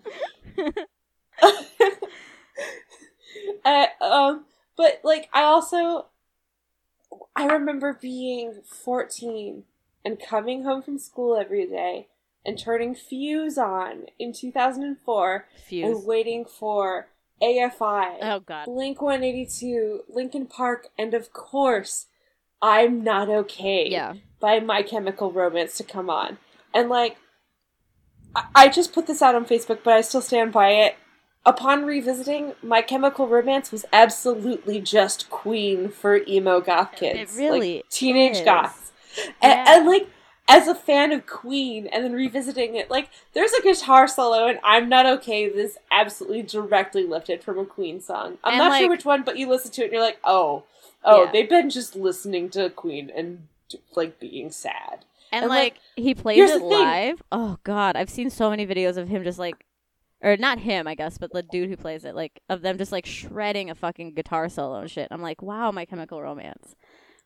uh, 3.65 3.85
um, 4.01 4.45
but 4.75 5.01
like 5.03 5.29
I 5.33 5.43
also 5.43 6.07
I 7.35 7.45
remember 7.45 7.93
being 7.93 8.61
14 8.65 9.63
and 10.05 10.19
coming 10.19 10.63
home 10.63 10.81
from 10.81 10.97
school 10.97 11.35
every 11.37 11.65
day 11.65 12.07
and 12.45 12.57
turning 12.59 12.93
Fuse 12.93 13.57
on 13.57 14.05
in 14.19 14.33
2004 14.33 15.47
Fuse. 15.67 15.85
and 15.97 16.05
waiting 16.05 16.45
for 16.45 17.07
AFI, 17.41 18.17
Oh 18.21 18.39
god. 18.39 18.65
Blink 18.65 19.01
182, 19.01 20.01
Linkin 20.09 20.45
Park, 20.45 20.87
and 20.97 21.13
of 21.13 21.33
course, 21.33 22.07
I'm 22.61 23.03
Not 23.03 23.29
Okay 23.29 23.87
Yeah. 23.89 24.13
by 24.39 24.59
My 24.59 24.81
Chemical 24.83 25.31
Romance 25.31 25.75
to 25.77 25.83
come 25.83 26.09
on. 26.09 26.37
And 26.73 26.89
like, 26.89 27.17
I, 28.35 28.45
I 28.55 28.69
just 28.69 28.93
put 28.93 29.07
this 29.07 29.21
out 29.21 29.35
on 29.35 29.45
Facebook, 29.45 29.79
but 29.83 29.93
I 29.93 30.01
still 30.01 30.21
stand 30.21 30.51
by 30.53 30.69
it. 30.69 30.95
Upon 31.45 31.85
revisiting, 31.85 32.53
My 32.63 32.81
Chemical 32.81 33.27
Romance 33.27 33.71
was 33.71 33.85
absolutely 33.91 34.79
just 34.79 35.29
queen 35.29 35.89
for 35.89 36.21
emo 36.25 36.61
goth 36.61 36.95
kids. 36.95 37.35
really 37.35 37.77
like, 37.77 37.89
teenage 37.89 38.37
is. 38.37 38.41
goths. 38.41 38.82
And, 39.17 39.27
Yeah. 39.41 39.65
and 39.77 39.87
like, 39.87 40.07
as 40.49 40.67
a 40.67 40.75
fan 40.75 41.11
of 41.13 41.25
Queen 41.25 41.87
and 41.87 42.03
then 42.03 42.11
revisiting 42.13 42.75
it, 42.75 42.91
like 42.91 43.09
there's 43.33 43.53
a 43.53 43.61
guitar 43.61 44.07
solo 44.07 44.47
and 44.47 44.59
I'm 44.63 44.89
not 44.89 45.05
okay. 45.05 45.47
This 45.49 45.77
absolutely 45.91 46.41
directly 46.43 47.05
lifted 47.05 47.41
from 47.43 47.57
a 47.57 47.65
Queen 47.65 48.01
song. 48.01 48.37
I'm 48.43 48.53
And, 48.53 48.57
not 48.59 48.77
sure 48.79 48.89
which 48.89 49.05
one, 49.05 49.23
but 49.23 49.37
you 49.37 49.47
listen 49.47 49.71
to 49.71 49.81
it 49.81 49.85
and 49.85 49.93
you're 49.93 50.01
like, 50.01 50.19
oh, 50.23 50.63
oh, 51.05 51.23
Yeah. 51.25 51.31
they've 51.31 51.49
been 51.49 51.69
just 51.69 51.95
listening 51.95 52.49
to 52.51 52.69
Queen 52.69 53.09
and 53.15 53.47
like 53.95 54.19
being 54.19 54.51
sad. 54.51 55.05
And, 55.31 55.43
And, 55.45 55.49
like, 55.49 55.73
like, 55.73 55.79
he 55.95 56.13
plays 56.13 56.37
it 56.51 56.59
thing. 56.59 56.69
live. 56.69 57.23
Oh 57.31 57.57
god, 57.63 57.95
I've 57.95 58.09
seen 58.09 58.29
so 58.29 58.49
many 58.49 58.67
videos 58.67 58.97
of 58.97 59.07
him 59.07 59.23
just 59.23 59.39
like 59.39 59.65
or 60.21 60.37
not 60.37 60.59
him, 60.59 60.87
I 60.87 60.95
guess, 60.95 61.17
but 61.17 61.31
the 61.33 61.41
dude 61.43 61.69
who 61.69 61.75
plays 61.77 62.05
it, 62.05 62.15
like 62.15 62.41
of 62.49 62.61
them 62.61 62.77
just 62.77 62.91
like 62.91 63.05
shredding 63.05 63.69
a 63.69 63.75
fucking 63.75 64.13
guitar 64.13 64.47
solo 64.49 64.79
and 64.81 64.91
shit. 64.91 65.07
I'm 65.09 65.21
like, 65.21 65.41
wow, 65.41 65.71
my 65.71 65.85
chemical 65.85 66.21
romance. 66.21 66.75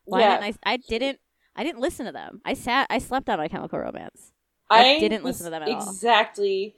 Why 0.04 0.20
Yeah. 0.20 0.40
didn't 0.40 0.58
I 0.64 0.72
I 0.72 0.76
didn't 0.78 1.18
I 1.58 1.64
didn't 1.64 1.80
listen 1.80 2.06
to 2.06 2.12
them. 2.12 2.40
I 2.44 2.54
sat 2.54 2.86
I 2.88 2.98
slept 2.98 3.28
on 3.28 3.38
my 3.38 3.48
chemical 3.48 3.80
romance. 3.80 4.32
I 4.70 4.98
didn't 5.00 5.24
listen 5.24 5.44
to 5.44 5.50
them 5.50 5.62
at 5.64 5.68
all. 5.70 5.82
Exactly. 5.82 6.76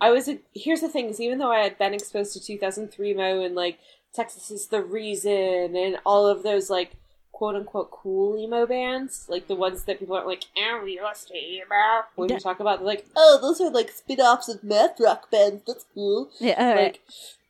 I 0.00 0.10
was. 0.10 0.28
A, 0.28 0.38
here's 0.54 0.80
the 0.80 0.88
thing: 0.88 1.10
is 1.10 1.20
even 1.20 1.38
though 1.38 1.52
I 1.52 1.60
had 1.60 1.76
been 1.78 1.92
exposed 1.92 2.32
to 2.32 2.40
2003 2.40 3.14
Mo 3.14 3.44
and 3.44 3.54
like 3.54 3.78
Texas 4.14 4.50
is 4.50 4.68
the 4.68 4.82
reason 4.82 5.76
and 5.76 5.98
all 6.06 6.26
of 6.26 6.42
those 6.42 6.70
like 6.70 6.92
quote 7.32 7.54
unquote 7.54 7.90
cool 7.90 8.38
emo 8.38 8.64
bands, 8.64 9.26
like 9.28 9.46
the 9.46 9.54
ones 9.54 9.84
that 9.84 9.98
people 9.98 10.14
aren't 10.14 10.26
like, 10.26 10.44
"Oh, 10.56 10.80
we 10.82 10.98
lost 11.00 11.30
emo." 11.30 12.04
When 12.14 12.30
Yeah. 12.30 12.36
we 12.36 12.40
talk 12.40 12.60
about, 12.60 12.82
like, 12.82 13.04
"Oh, 13.14 13.38
those 13.42 13.60
are 13.60 13.70
like 13.70 13.90
spin-offs 13.90 14.48
of 14.48 14.64
math 14.64 14.98
rock 15.00 15.30
bands. 15.30 15.62
That's 15.66 15.84
cool." 15.92 16.30
Yeah, 16.38 16.74
Like, 16.74 17.02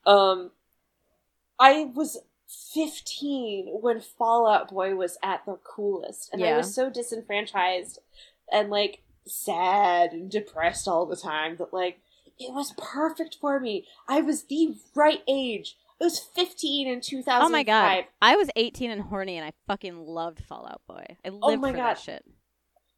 um, 0.07 0.51
I 1.61 1.85
was 1.95 2.19
15 2.75 3.69
when 3.81 4.01
Fall 4.01 4.47
Out 4.47 4.71
Boy 4.71 4.95
was 4.95 5.17
at 5.23 5.45
the 5.47 5.59
coolest, 5.65 6.31
and 6.33 6.43
I 6.45 6.57
was 6.57 6.75
so 6.75 6.91
disenfranchised 6.91 7.99
and 8.53 8.71
like 8.71 9.03
sad 9.27 10.13
and 10.13 10.31
depressed 10.31 10.87
all 10.87 11.07
the 11.07 11.17
time 11.17 11.57
that 11.57 11.73
like 11.73 12.01
it 12.39 12.53
was 12.53 12.75
perfect 12.77 13.39
for 13.41 13.61
me. 13.61 13.87
I 14.09 14.21
was 14.21 14.45
the 14.45 14.75
right 14.95 15.23
age. 15.29 15.77
I 16.01 16.05
was 16.05 16.19
15 16.19 16.89
in 16.89 17.01
2005. 17.01 17.43
Oh 17.47 17.49
my 17.49 17.63
god. 17.63 18.05
I 18.21 18.37
was 18.37 18.51
18 18.57 18.91
and 18.91 19.03
horny 19.03 19.37
and 19.39 19.47
I 19.47 19.53
fucking 19.69 20.07
loved 20.07 20.43
Fall 20.45 20.67
Out 20.67 20.83
Boy. 20.89 21.17
I 21.25 21.29
oh 21.29 21.31
lived 21.31 21.43
Oh 21.43 21.57
my 21.57 21.71
for 21.71 21.77
God. 21.77 21.85
that 21.85 21.99
shit. 22.01 22.25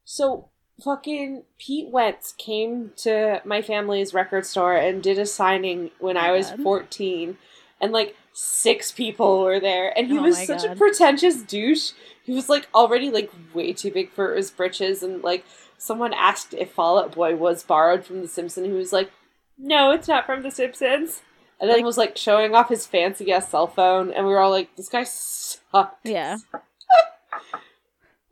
So 0.05 0.49
fucking 0.83 1.45
Pete 1.59 1.91
Wentz 1.91 2.33
came 2.33 2.93
to 2.97 3.41
my 3.45 3.61
family's 3.63 4.15
record 4.15 4.47
store 4.47 4.75
and 4.77 5.03
did 5.03 5.19
a 5.19 5.27
signing 5.27 5.91
when 5.99 6.17
Oh 6.17 6.21
I 6.21 6.31
was 6.33 6.51
God. 6.51 6.63
14 6.63 7.39
and 7.81 7.93
like 7.93 8.17
six 8.33 8.93
people 8.93 9.43
were 9.43 9.61
there 9.61 9.97
and 9.97 10.09
he 10.09 10.19
Oh 10.19 10.23
was 10.23 10.47
such 10.47 10.65
a 10.65 10.75
pretentious 10.77 11.43
douche. 11.43 11.93
He 12.23 12.33
was 12.33 12.49
like 12.49 12.69
already 12.75 13.11
like 13.11 13.31
way 13.55 13.73
too 13.73 13.91
big 13.91 14.11
for 14.11 14.35
his 14.35 14.51
britches 14.51 15.03
and 15.03 15.23
like 15.23 15.45
someone 15.79 16.13
asked 16.13 16.55
if 16.55 16.73
Fall 16.73 16.99
Out 16.99 17.13
Boy 17.15 17.37
was 17.37 17.63
borrowed 17.63 18.05
from 18.05 18.21
The 18.23 18.29
Simpsons. 18.29 18.67
He 18.67 18.73
was 18.73 18.93
like, 18.93 19.11
"No, 19.59 19.91
it's 19.93 20.09
not 20.09 20.27
from 20.27 20.43
The 20.43 20.51
Simpsons." 20.51 21.23
And 21.61 21.71
then 21.71 21.77
Like- 21.79 21.85
was 21.87 21.97
like 21.99 22.17
showing 22.19 22.55
off 22.55 22.69
his 22.69 22.87
fancy 22.87 23.31
ass 23.33 23.49
cell 23.51 23.67
phone 23.67 24.11
and 24.13 24.27
we 24.27 24.33
were 24.33 24.41
all 24.41 24.51
like, 24.51 24.75
"This 24.77 24.89
guy 24.89 25.05
sucks." 25.05 25.97
Yeah. 26.05 26.39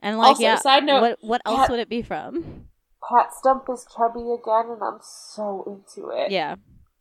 And 0.00 0.18
like 0.18 0.28
Also, 0.30 0.42
yeah, 0.42 0.56
side 0.56 0.84
note, 0.84 1.00
what 1.00 1.18
what 1.22 1.40
else 1.46 1.60
Pat- 1.60 1.70
would 1.70 1.80
it 1.80 1.88
be 1.88 2.02
from? 2.02 2.66
Pat 3.08 3.32
Stump 3.32 3.64
is 3.72 3.86
chubby 3.96 4.20
again, 4.20 4.70
and 4.70 4.82
I'm 4.82 4.98
so 5.02 5.64
into 5.66 6.10
it. 6.10 6.30
Yeah. 6.30 6.56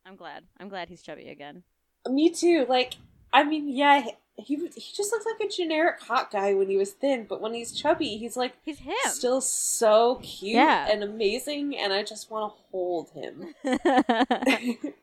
I'm 0.05 0.15
glad. 0.15 0.43
I'm 0.57 0.69
glad 0.69 0.87
he's 0.89 1.01
chubby 1.01 1.27
again. 1.29 1.63
Me 2.09 2.29
too. 2.29 2.65
Like, 2.67 2.95
I 3.31 3.43
mean, 3.43 3.69
yeah, 3.69 4.01
he 4.37 4.55
he 4.55 4.93
just 4.93 5.11
looks 5.11 5.25
like 5.25 5.47
a 5.47 5.51
generic 5.51 6.01
hot 6.01 6.31
guy 6.31 6.53
when 6.53 6.69
he 6.69 6.77
was 6.77 6.91
thin, 6.91 7.25
but 7.29 7.39
when 7.41 7.53
he's 7.53 7.71
chubby, 7.71 8.17
he's 8.17 8.35
like 8.35 8.53
He's 8.65 8.79
him. 8.79 8.93
still 9.05 9.41
so 9.41 10.19
cute 10.23 10.55
Yeah. 10.55 10.87
and 10.91 11.03
amazing, 11.03 11.77
and 11.77 11.93
I 11.93 12.03
just 12.03 12.29
want 12.31 12.51
to 12.53 12.59
hold 12.71 13.09
him. 13.11 13.53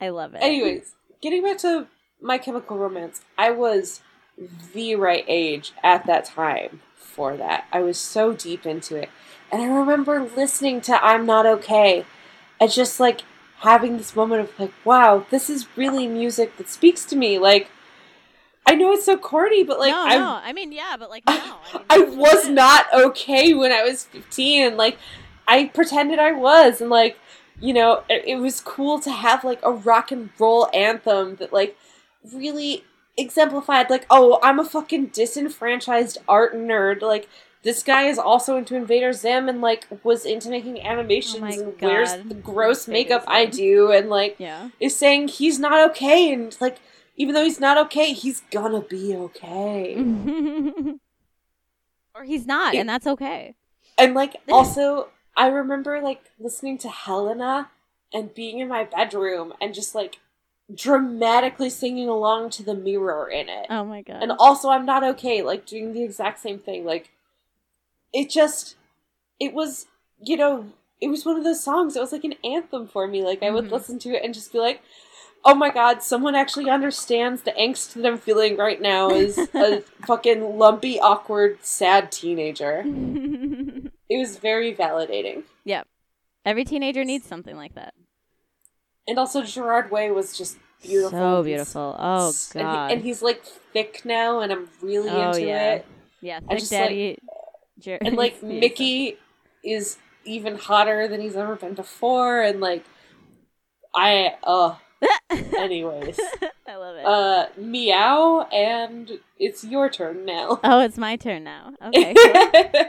I 0.00 0.08
love 0.08 0.34
it. 0.34 0.38
Anyways, 0.42 0.94
getting 1.20 1.42
back 1.42 1.58
to 1.58 1.86
My 2.20 2.38
Chemical 2.38 2.76
Romance, 2.78 3.22
I 3.38 3.50
was 3.50 4.00
the 4.72 4.96
right 4.96 5.24
age 5.28 5.72
at 5.82 6.06
that 6.06 6.24
time 6.24 6.80
for 6.96 7.36
that. 7.36 7.64
I 7.72 7.80
was 7.80 7.98
so 7.98 8.32
deep 8.32 8.66
into 8.66 8.96
it. 8.96 9.10
And 9.50 9.60
I 9.62 9.66
remember 9.66 10.22
listening 10.34 10.80
to 10.82 11.04
I'm 11.04 11.26
Not 11.26 11.46
Okay 11.46 12.04
and 12.58 12.70
just 12.70 12.98
like 12.98 13.22
having 13.62 13.96
this 13.96 14.14
moment 14.14 14.40
of 14.40 14.58
like, 14.58 14.72
wow, 14.84 15.24
this 15.30 15.48
is 15.48 15.66
really 15.76 16.06
music 16.06 16.56
that 16.56 16.68
speaks 16.68 17.04
to 17.06 17.16
me. 17.16 17.38
Like, 17.38 17.68
I 18.66 18.74
know 18.74 18.92
it's 18.92 19.04
so 19.04 19.16
corny, 19.16 19.64
but 19.64 19.78
like, 19.78 19.92
no, 19.92 20.04
I, 20.04 20.16
no. 20.16 20.40
I 20.42 20.52
mean, 20.52 20.72
yeah, 20.72 20.96
but 20.98 21.10
like, 21.10 21.24
no. 21.26 21.32
I, 21.32 21.74
mean, 21.74 21.84
I 21.90 21.98
was 22.16 22.48
not 22.48 22.86
okay 22.92 23.54
when 23.54 23.72
I 23.72 23.82
was 23.82 24.04
15 24.04 24.76
like 24.76 24.98
I 25.46 25.66
pretended 25.66 26.18
I 26.18 26.32
was 26.32 26.80
and 26.80 26.90
like 26.90 27.18
you 27.60 27.74
know 27.74 28.04
it, 28.08 28.24
it 28.26 28.36
was 28.36 28.60
cool 28.60 29.00
to 29.00 29.10
have 29.10 29.44
like 29.44 29.60
a 29.62 29.72
rock 29.72 30.12
and 30.12 30.30
roll 30.38 30.68
anthem 30.72 31.36
that 31.36 31.52
like 31.52 31.76
really 32.32 32.84
exemplified 33.18 33.90
like 33.90 34.06
oh 34.10 34.38
I'm 34.42 34.58
a 34.58 34.64
fucking 34.64 35.06
disenfranchised 35.06 36.18
art 36.28 36.54
nerd 36.54 37.02
like 37.02 37.28
this 37.62 37.82
guy 37.82 38.04
is 38.08 38.18
also 38.18 38.56
into 38.56 38.74
Invader 38.76 39.12
Zim 39.12 39.48
and 39.48 39.60
like 39.60 39.86
was 40.02 40.24
into 40.24 40.48
making 40.50 40.82
animations 40.82 41.58
Oh 41.58 41.62
and 41.70 41.80
wears 41.80 42.14
the 42.28 42.34
gross 42.34 42.86
Invader 42.88 43.04
makeup 43.08 43.24
I 43.26 43.46
do 43.46 43.90
and 43.92 44.08
like 44.10 44.36
Yeah. 44.38 44.70
is 44.80 44.96
saying 44.96 45.28
he's 45.28 45.58
not 45.58 45.90
okay 45.90 46.32
and 46.32 46.56
like 46.60 46.78
even 47.16 47.34
though 47.34 47.44
he's 47.44 47.60
not 47.60 47.78
okay 47.86 48.12
he's 48.12 48.40
gonna 48.50 48.80
be 48.80 49.14
okay. 49.14 49.94
or 52.14 52.24
he's 52.24 52.46
not, 52.46 52.74
It- 52.74 52.78
and 52.78 52.88
that's 52.88 53.06
okay. 53.06 53.54
And 53.98 54.14
like 54.14 54.36
also 54.50 55.08
I 55.36 55.46
remember 55.48 56.00
like 56.00 56.22
listening 56.38 56.78
to 56.78 56.88
Helena 56.88 57.70
and 58.12 58.34
being 58.34 58.58
in 58.58 58.68
my 58.68 58.84
bedroom 58.84 59.52
and 59.60 59.72
just 59.74 59.94
like 59.94 60.18
dramatically 60.74 61.68
singing 61.70 62.08
along 62.08 62.50
to 62.50 62.62
the 62.62 62.74
mirror 62.74 63.28
in 63.28 63.48
it. 63.48 63.66
Oh 63.70 63.84
my 63.84 64.02
god. 64.02 64.22
And 64.22 64.32
also 64.32 64.70
I'm 64.70 64.86
not 64.86 65.04
okay 65.04 65.42
like 65.42 65.66
doing 65.66 65.92
the 65.92 66.02
exact 66.02 66.40
same 66.40 66.58
thing 66.58 66.84
like 66.84 67.10
it 68.12 68.30
just 68.30 68.76
it 69.40 69.52
was 69.52 69.86
you 70.20 70.36
know 70.36 70.66
it 71.00 71.08
was 71.08 71.24
one 71.24 71.36
of 71.36 71.44
those 71.44 71.62
songs 71.62 71.96
it 71.96 72.00
was 72.00 72.12
like 72.12 72.24
an 72.24 72.34
anthem 72.44 72.86
for 72.86 73.06
me 73.08 73.22
like 73.22 73.42
I 73.42 73.50
would 73.50 73.66
Mhm. 73.66 73.72
listen 73.72 73.98
to 74.00 74.10
it 74.10 74.22
and 74.24 74.32
just 74.34 74.52
be 74.52 74.58
like 74.58 74.80
oh 75.44 75.54
my 75.54 75.70
god 75.70 76.02
someone 76.02 76.34
actually 76.36 76.70
understands 76.70 77.42
the 77.42 77.50
angst 77.52 77.94
that 77.94 78.06
I'm 78.06 78.18
feeling 78.18 78.56
right 78.56 78.80
now 78.80 79.10
as 79.10 79.36
a 79.38 79.80
fucking 80.06 80.58
lumpy 80.58 81.00
awkward 81.00 81.58
sad 81.62 82.12
teenager 82.12 82.84
it 82.86 84.18
was 84.18 84.36
very 84.38 84.74
validating. 84.74 85.44
Yep, 85.64 85.86
every 86.44 86.64
teenager 86.64 87.02
needs 87.04 87.26
something 87.26 87.56
like 87.56 87.74
that. 87.74 87.94
And 89.08 89.18
also 89.18 89.42
Gerard 89.42 89.90
Way 89.90 90.10
was 90.10 90.36
just 90.36 90.58
beautiful. 90.82 91.18
So 91.18 91.42
beautiful. 91.42 91.96
Oh 91.98 92.26
and 92.28 92.34
he- 92.52 92.58
god. 92.62 92.90
And, 92.92 93.02
he's 93.02 93.22
like 93.22 93.44
thick 93.44 94.02
now 94.04 94.40
and 94.40 94.52
I'm 94.52 94.68
really 94.82 95.08
Oh, 95.10 95.28
into 95.30 95.46
yeah. 95.46 95.72
it. 95.74 95.86
yeah, 96.20 96.36
I 96.46 96.50
Thick 96.50 96.58
just, 96.58 96.72
like- 96.72 97.18
And 97.86 98.16
like 98.16 98.42
Mickey 98.42 99.18
is 99.64 99.98
even 100.24 100.56
hotter 100.56 101.08
than 101.08 101.20
he's 101.20 101.36
ever 101.36 101.56
been 101.56 101.74
before 101.74 102.40
and 102.42 102.60
like 102.60 102.84
I 103.94 104.34
uh 104.44 104.76
anyways. 105.56 106.18
I 106.66 106.76
love 106.76 106.96
it. 106.96 107.04
Uh 107.04 107.46
meow 107.56 108.46
and 108.52 109.18
it's 109.38 109.64
your 109.64 109.90
turn 109.90 110.24
now. 110.24 110.60
oh, 110.62 110.80
it's 110.80 110.98
my 110.98 111.16
turn 111.16 111.44
now. 111.44 111.72
Okay, 111.84 112.14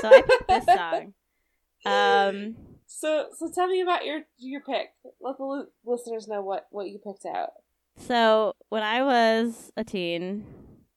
So 0.00 0.08
I 0.08 0.22
picked 0.22 0.48
this 0.48 0.64
song. 0.66 1.14
Um 1.84 2.56
So, 2.86 3.26
so 3.36 3.50
tell 3.54 3.66
me 3.66 3.80
about 3.80 4.04
your 4.04 4.22
your 4.38 4.60
pick. 4.60 4.92
Let 5.20 5.38
the 5.38 5.44
li- 5.44 5.66
listeners 5.84 6.28
know 6.28 6.42
what 6.42 6.66
what 6.70 6.88
you 6.88 6.98
picked 6.98 7.26
out. 7.26 7.50
so 7.96 8.54
when 8.68 8.82
I 8.82 9.02
was 9.02 9.72
a 9.76 9.84
teen, 9.84 10.44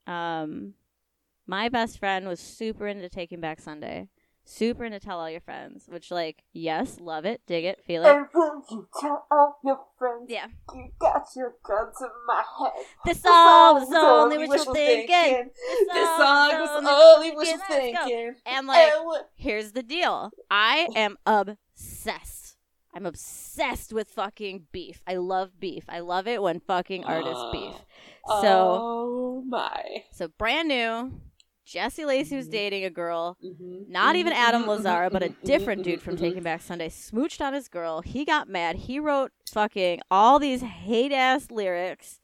um 0.08 0.74
my 1.48 1.70
best 1.70 2.00
friend 2.00 2.28
was 2.28 2.40
super 2.40 2.88
into 2.88 3.08
Taking 3.10 3.40
Back 3.40 3.60
Sunday. 3.62 4.10
Super 4.48 4.86
into 4.86 5.00
Tell 5.00 5.20
All 5.20 5.30
Your 5.30 5.40
Friends, 5.42 5.86
which 5.90 6.12
like, 6.12 6.44
yes, 6.54 7.00
love 7.00 7.26
it, 7.26 7.42
dig 7.48 7.66
it, 7.66 7.84
feel 7.84 8.06
it. 8.06 8.10
And 8.10 8.28
when 8.32 8.62
you 8.70 8.88
tell 9.00 9.26
all 9.32 9.58
your 9.64 9.80
friends, 9.98 10.28
Yeah. 10.30 10.48
you 10.74 10.90
got 11.00 11.26
your 11.36 11.56
guns 11.64 11.96
in 12.00 12.08
my 12.28 12.44
head. 12.60 12.86
This 13.06 13.22
song 13.22 13.76
was 13.80 13.92
only 13.92 14.38
what 14.48 14.64
you're 14.66 14.74
thinking. 14.76 15.50
This 15.92 16.10
song 16.10 16.50
was 16.60 16.86
only 16.88 17.32
wishful 17.32 17.40
wishful 17.40 17.66
thinking. 17.66 17.94
Let's 17.94 18.00
go. 18.00 18.06
thinking. 18.06 18.36
And 18.46 18.68
like 18.68 18.92
And 18.94 19.24
here's 19.36 19.72
the 19.72 19.84
deal. 19.84 20.30
I 20.52 20.88
am 20.96 21.18
obsessed. 21.26 22.58
I'm 22.94 23.06
obsessed 23.06 23.92
with 23.94 24.10
fucking 24.10 24.68
beef. 24.72 25.02
I 25.08 25.16
love 25.16 25.60
beef. 25.60 25.84
I 25.90 26.00
love 26.00 26.28
it 26.28 26.42
when 26.42 26.60
fucking 26.62 27.04
artists 27.04 27.44
Uh, 27.44 27.52
beef. 27.52 27.76
So 28.42 28.80
oh 28.82 29.44
my. 29.48 30.04
so 30.12 30.28
brand 30.30 30.68
new. 30.70 31.20
Jesse 31.66 32.06
Lacey 32.06 32.36
was 32.38 32.48
Mhm. 32.48 32.52
dating 32.52 32.86
a 32.86 32.90
girl. 32.90 33.38
Mhm. 33.44 33.88
Not 33.90 34.16
even 34.16 34.34
Adam 34.34 34.64
Mhm, 34.64 34.68
Lazzara, 34.82 35.12
but 35.12 35.24
a 35.24 35.30
different 35.30 35.84
dude 35.84 36.02
from. 36.02 36.16
Taking 36.16 36.44
Back 36.44 36.62
Sunday 36.62 36.90
smooched 36.90 37.42
on 37.44 37.54
his 37.54 37.68
girl. 37.68 38.02
He 38.02 38.24
got 38.24 38.48
mad. 38.48 38.76
He 38.76 39.00
wrote 39.00 39.32
fucking 39.52 40.02
all 40.12 40.38
these 40.40 40.62
hate 40.62 41.12
ass 41.12 41.50
lyrics 41.52 42.20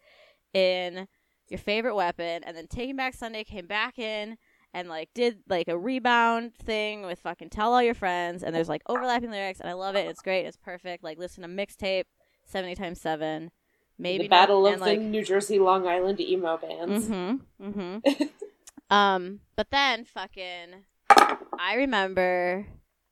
in 0.54 1.08
Your 1.50 1.58
Favorite 1.58 1.96
Weapon, 1.96 2.44
and 2.44 2.56
then 2.56 2.68
Taking 2.68 2.96
Back 2.96 3.14
Sunday 3.16 3.44
came 3.44 3.66
back 3.68 3.98
in 4.00 4.38
and 4.74 4.88
like 4.88 5.10
did 5.14 5.40
like 5.50 5.68
a 5.68 5.78
rebound 5.78 6.56
thing 6.56 7.02
with 7.02 7.20
fucking 7.20 7.50
Tell 7.50 7.74
All 7.74 7.84
Your 7.84 7.94
Friends, 7.96 8.44
and 8.44 8.56
there's 8.56 8.70
like 8.70 8.84
overlapping 8.88 9.32
lyrics, 9.32 9.60
and 9.60 9.70
I 9.70 9.74
love 9.74 9.96
it. 9.96 10.08
It's 10.08 10.22
great. 10.22 10.46
It's 10.46 10.56
perfect. 10.58 11.04
Like 11.04 11.18
listen 11.18 11.42
to 11.42 11.50
mixtape 11.50 12.06
seventy 12.46 12.76
times 12.76 13.02
seven. 13.02 13.52
Maybe 13.98 14.24
the 14.26 14.30
battle 14.30 14.62
not- 14.62 14.68
of 14.68 14.74
and, 14.74 14.82
like, 14.82 15.00
the 15.00 15.04
New 15.06 15.24
Jersey 15.24 15.60
Long 15.60 15.86
Island 15.88 16.20
emo 16.22 16.58
bands. 16.58 17.08
Mm-hmm. 17.08 17.70
Mm-hmm. 17.70 18.24
um, 18.92 19.40
but 19.56 19.68
then 19.72 20.06
fucking 20.06 20.84
I 21.10 21.76
remember 21.76 22.68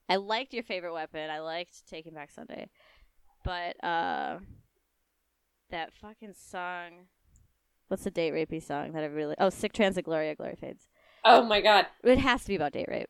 I 0.08 0.16
liked 0.18 0.54
your 0.54 0.64
favorite 0.64 0.94
weapon. 0.94 1.30
I 1.30 1.40
liked 1.40 1.88
Taking 1.88 2.14
Back 2.14 2.32
Sunday. 2.32 2.68
But 3.44 3.84
uh 3.84 4.40
that 5.72 5.94
fucking 5.94 6.34
song 6.34 7.08
what's 7.90 8.04
the 8.04 8.12
date 8.12 8.34
rapey 8.34 8.62
song 8.62 8.92
that 8.94 9.04
I 9.04 9.08
really 9.08 9.36
Oh, 9.40 9.50
Sic 9.50 9.74
Transit 9.74 10.06
Gloria 10.06 10.36
Glory 10.36 10.58
Fades. 10.60 10.88
Oh 11.24 11.44
my 11.44 11.62
god. 11.62 11.88
It 12.04 12.18
has 12.18 12.44
to 12.44 12.48
be 12.50 12.56
about 12.56 12.74
date 12.74 12.88
rape. 12.90 13.10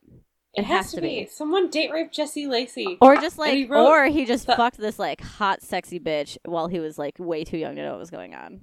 It, 0.55 0.65
has, 0.65 0.91
to 0.93 0.99
be. 1.01 1.27
Someone 1.31 1.69
date 1.69 1.91
raped 1.91 2.13
Jesse 2.13 2.47
Lacey. 2.47 2.97
Or 3.01 3.15
just 3.15 3.37
like 3.37 3.53
he 3.53 3.67
or 3.69 4.07
he 4.07 4.25
just 4.25 4.47
the- 4.47 4.55
fucked 4.55 4.77
this 4.77 4.97
like 4.97 5.21
hot 5.21 5.61
sexy 5.61 5.99
bitch 5.99 6.37
while 6.43 6.67
he 6.67 6.79
was 6.79 6.97
like 6.97 7.17
way 7.19 7.43
too 7.43 7.57
young 7.57 7.75
to 7.75 7.83
know 7.83 7.91
what 7.91 7.99
was 7.99 8.09
going 8.09 8.33
on. 8.33 8.59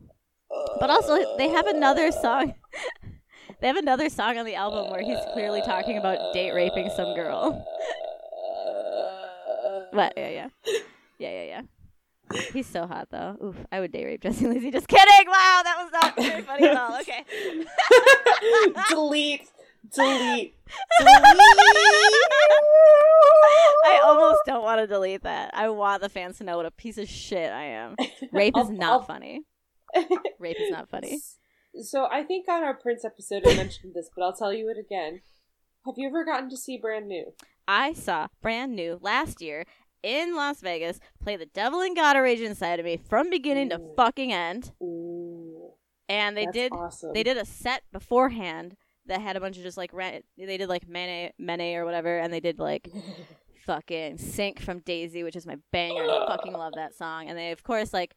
But 0.80 0.90
also, 0.90 1.36
they 1.36 1.48
have 1.48 1.66
another 1.66 2.10
song. 2.10 2.54
they 3.60 3.66
have 3.66 3.76
another 3.76 4.08
song 4.08 4.38
on 4.38 4.44
the 4.44 4.54
album 4.54 4.90
where 4.90 5.02
he's 5.02 5.18
clearly 5.32 5.62
talking 5.62 5.98
about 5.98 6.32
date 6.32 6.52
raping 6.52 6.90
some 6.96 7.14
girl. 7.14 7.64
What? 9.90 10.12
Yeah, 10.16 10.28
yeah, 10.28 10.48
yeah, 11.18 11.30
yeah, 11.30 11.42
yeah. 11.44 11.62
He's 12.52 12.66
so 12.66 12.86
hot 12.86 13.08
though. 13.10 13.36
Oof, 13.42 13.56
I 13.70 13.80
would 13.80 13.92
date 13.92 14.04
rape 14.04 14.22
Jesse 14.22 14.46
Lacey. 14.46 14.70
Just 14.70 14.88
kidding. 14.88 15.28
Wow, 15.28 15.60
that 15.64 15.76
was 15.78 15.92
not 15.92 16.16
very 16.16 16.42
funny 16.42 16.66
at 16.66 16.76
all. 16.76 16.98
Okay. 17.00 17.24
delete. 18.90 19.48
Delete. 19.94 20.54
I 23.86 24.00
almost 24.04 24.40
don't 24.46 24.64
want 24.64 24.80
to 24.80 24.86
delete 24.86 25.22
that. 25.22 25.52
I 25.54 25.68
want 25.68 26.02
the 26.02 26.08
fans 26.08 26.38
to 26.38 26.44
know 26.44 26.56
what 26.56 26.66
a 26.66 26.70
piece 26.70 26.98
of 26.98 27.08
shit 27.08 27.52
I 27.52 27.64
am. 27.64 27.94
Rape 28.32 28.56
is 28.56 28.70
not 28.70 29.06
funny. 29.06 29.42
Rape 30.38 30.60
is 30.60 30.72
not 30.72 30.88
funny. 30.88 31.20
So 31.82 32.06
I 32.10 32.22
think 32.22 32.48
on 32.48 32.62
our 32.64 32.74
Prince 32.74 33.04
episode 33.04 33.46
I 33.46 33.54
mentioned 33.54 33.94
this, 33.94 34.08
but 34.14 34.22
I'll 34.24 34.32
tell 34.36 34.52
you 34.52 34.68
it 34.70 34.78
again. 34.78 35.20
Have 35.84 35.94
you 35.98 36.08
ever 36.08 36.24
gotten 36.24 36.48
to 36.50 36.56
see 36.56 36.78
Brand 36.78 37.06
New? 37.08 37.32
I 37.68 37.92
saw 37.92 38.28
brand 38.42 38.74
new 38.74 38.98
last 39.02 39.40
year 39.42 39.64
in 40.02 40.34
Las 40.34 40.60
Vegas 40.60 41.00
play 41.22 41.36
The 41.36 41.46
Devil 41.46 41.80
and 41.80 41.94
God 41.96 42.16
Are 42.16 42.22
Rage 42.22 42.40
Inside 42.40 42.78
of 42.78 42.84
Me 42.86 42.96
from 42.96 43.28
beginning 43.30 43.70
to 43.70 43.80
fucking 43.96 44.32
end. 44.32 44.72
Ooh, 44.82 45.72
And 46.08 46.36
they 46.36 46.44
that's 46.46 46.54
did 46.56 46.72
awesome. 46.72 47.12
they 47.12 47.22
did 47.22 47.36
a 47.36 47.44
set 47.44 47.82
beforehand 47.92 48.76
that 49.06 49.20
had 49.20 49.36
a 49.36 49.40
bunch 49.40 49.56
of 49.56 49.62
just 49.62 49.76
like 49.76 49.92
ran- 49.92 50.22
they 50.38 50.56
did 50.56 50.68
like 50.68 50.88
Mene 50.88 51.30
Mene 51.38 51.76
or 51.76 51.84
whatever 51.84 52.18
and 52.18 52.32
they 52.32 52.40
did 52.40 52.58
like 52.58 52.88
fucking 53.66 54.18
Sink 54.18 54.60
from 54.60 54.80
Daisy, 54.80 55.22
which 55.24 55.36
is 55.36 55.46
my 55.46 55.58
banger. 55.72 56.04
I 56.04 56.26
fucking 56.28 56.52
love 56.52 56.72
that 56.76 56.94
song. 56.94 57.28
And 57.28 57.36
they 57.38 57.50
of 57.52 57.62
course 57.62 57.92
like 57.92 58.14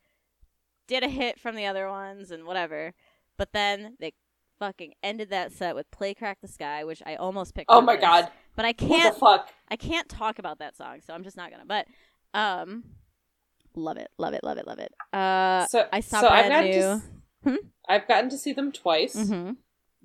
did 0.88 1.04
a 1.04 1.10
hit 1.10 1.40
from 1.40 1.56
the 1.56 1.66
other 1.66 1.88
ones 1.90 2.32
and 2.32 2.46
whatever. 2.46 2.94
But 3.40 3.54
then 3.54 3.96
they 4.00 4.14
fucking 4.60 4.94
ended 5.02 5.30
that 5.32 5.52
set 5.54 5.74
with 5.74 5.90
Play 5.90 6.14
Crack 6.14 6.40
the 6.42 6.48
Sky, 6.48 6.84
which 6.84 7.02
I 7.06 7.16
almost 7.16 7.56
picked 7.56 7.72
Oh 7.72 7.80
my 7.82 7.96
this. 7.96 8.02
god! 8.02 8.30
But 8.56 8.66
I 8.66 8.74
can't? 8.74 9.18
I 9.70 9.76
can't 9.78 10.08
talk 10.10 10.38
about 10.40 10.60
that 10.60 10.76
song, 10.76 11.00
so 11.08 11.14
I'm 11.14 11.24
just 11.24 11.38
not 11.38 11.50
gonna. 11.50 11.64
But 11.66 11.88
um, 12.34 12.84
love 13.76 13.96
it, 13.98 14.10
love 14.18 14.34
it, 14.34 14.44
love 14.44 14.58
it, 14.58 14.68
love 14.68 14.80
it. 14.80 14.94
Uh, 15.14 15.66
so 15.68 15.88
I 15.94 16.02
saw 16.02 16.20
so 16.22 16.28
I've 16.28 16.48
brand 16.48 16.50
gotten 16.50 16.70
new. 16.72 16.82
to, 16.82 17.02
Hmm? 17.50 17.68
I've 17.88 18.08
gotten 18.10 18.30
to 18.30 18.38
see 18.38 18.52
them 18.52 18.72
twice. 18.74 19.14
hmm 19.16 19.52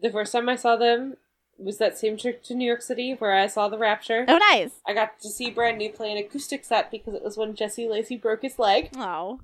The 0.01 0.11
first 0.11 0.31
time 0.33 0.49
I 0.49 0.55
saw 0.55 0.77
them 0.77 1.17
was 1.59 1.79
that 1.79 1.99
same 1.99 2.17
trip 2.17 2.45
to 2.45 2.55
New 2.55 2.65
York 2.67 2.83
City 2.83 3.15
where 3.19 3.33
I 3.35 3.49
saw 3.49 3.69
the 3.69 3.79
Rapture. 3.79 4.25
Oh, 4.29 4.39
nice. 4.53 4.71
I 4.87 4.95
got 4.95 5.19
to 5.21 5.29
see 5.29 5.51
Brand 5.51 5.79
New 5.79 5.91
play 5.91 6.13
an 6.13 6.19
acoustic 6.19 6.65
set 6.65 6.93
because 6.93 7.15
it 7.15 7.25
was 7.25 7.37
when 7.37 7.57
Jesse 7.57 7.89
Lacey 7.89 8.17
broke 8.17 8.43
his 8.43 8.59
leg, 8.61 8.91
Oh, 8.97 9.41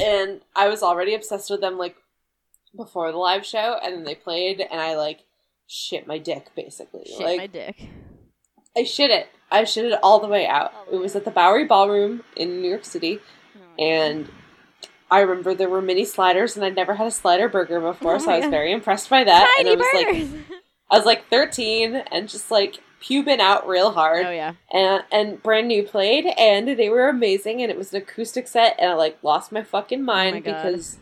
and 0.00 0.40
I 0.54 0.68
was 0.68 0.82
already 0.82 1.14
obsessed 1.14 1.50
with 1.50 1.60
them 1.60 1.76
like 1.78 1.96
before 2.76 3.10
the 3.12 3.18
live 3.18 3.44
show, 3.46 3.76
and 3.82 3.94
then 3.94 4.04
they 4.04 4.14
played, 4.14 4.60
and 4.60 4.80
I 4.80 4.96
like 4.96 5.20
shit 5.66 6.06
my 6.06 6.18
dick 6.18 6.48
basically. 6.56 7.04
shit, 7.06 7.20
like 7.20 7.38
my 7.38 7.46
dick. 7.46 7.88
I 8.76 8.84
shit 8.84 9.10
it. 9.10 9.28
I 9.50 9.64
shit 9.64 9.86
it 9.86 9.98
all 10.02 10.20
the 10.20 10.28
way 10.28 10.46
out. 10.46 10.72
It 10.92 10.96
was 10.96 11.16
at 11.16 11.24
the 11.24 11.30
Bowery 11.30 11.64
Ballroom 11.64 12.22
in 12.36 12.60
New 12.60 12.68
York 12.68 12.84
City, 12.84 13.18
Oh, 13.56 13.82
and 13.82 14.28
I 15.10 15.20
remember 15.20 15.54
there 15.54 15.70
were 15.70 15.80
mini 15.80 16.04
sliders, 16.04 16.54
and 16.56 16.64
I'd 16.64 16.76
never 16.76 16.94
had 16.94 17.06
a 17.06 17.10
slider 17.10 17.48
burger 17.48 17.80
before, 17.80 18.16
Oh 18.16 18.18
so 18.18 18.30
I 18.30 18.36
was 18.36 18.44
God. 18.44 18.50
very 18.50 18.72
impressed 18.72 19.08
by 19.08 19.24
that. 19.24 19.54
tiny 19.56 19.72
and 19.72 19.82
I 19.82 19.84
was 19.84 19.94
like, 19.94 20.06
burgers. 20.06 20.60
I 20.90 20.96
was 20.98 21.06
like 21.06 21.28
13 21.28 21.96
and 21.96 22.28
just 22.28 22.50
like 22.50 22.76
pubing 23.02 23.38
out 23.40 23.66
real 23.68 23.92
hard. 23.92 24.26
oh 24.26 24.30
yeah. 24.30 24.54
And 24.72 25.04
and 25.10 25.42
brand 25.42 25.68
new 25.68 25.82
played, 25.82 26.26
and 26.38 26.68
they 26.78 26.88
were 26.90 27.08
amazing, 27.08 27.62
and 27.62 27.70
it 27.70 27.78
was 27.78 27.92
an 27.94 28.02
acoustic 28.02 28.46
set, 28.48 28.76
and 28.78 28.90
I 28.90 28.94
like 28.94 29.18
lost 29.22 29.50
my 29.50 29.62
fucking 29.62 30.00
oh 30.00 30.04
mind 30.04 30.36
Oh 30.36 30.40
God. 30.40 30.62
because. 30.62 30.98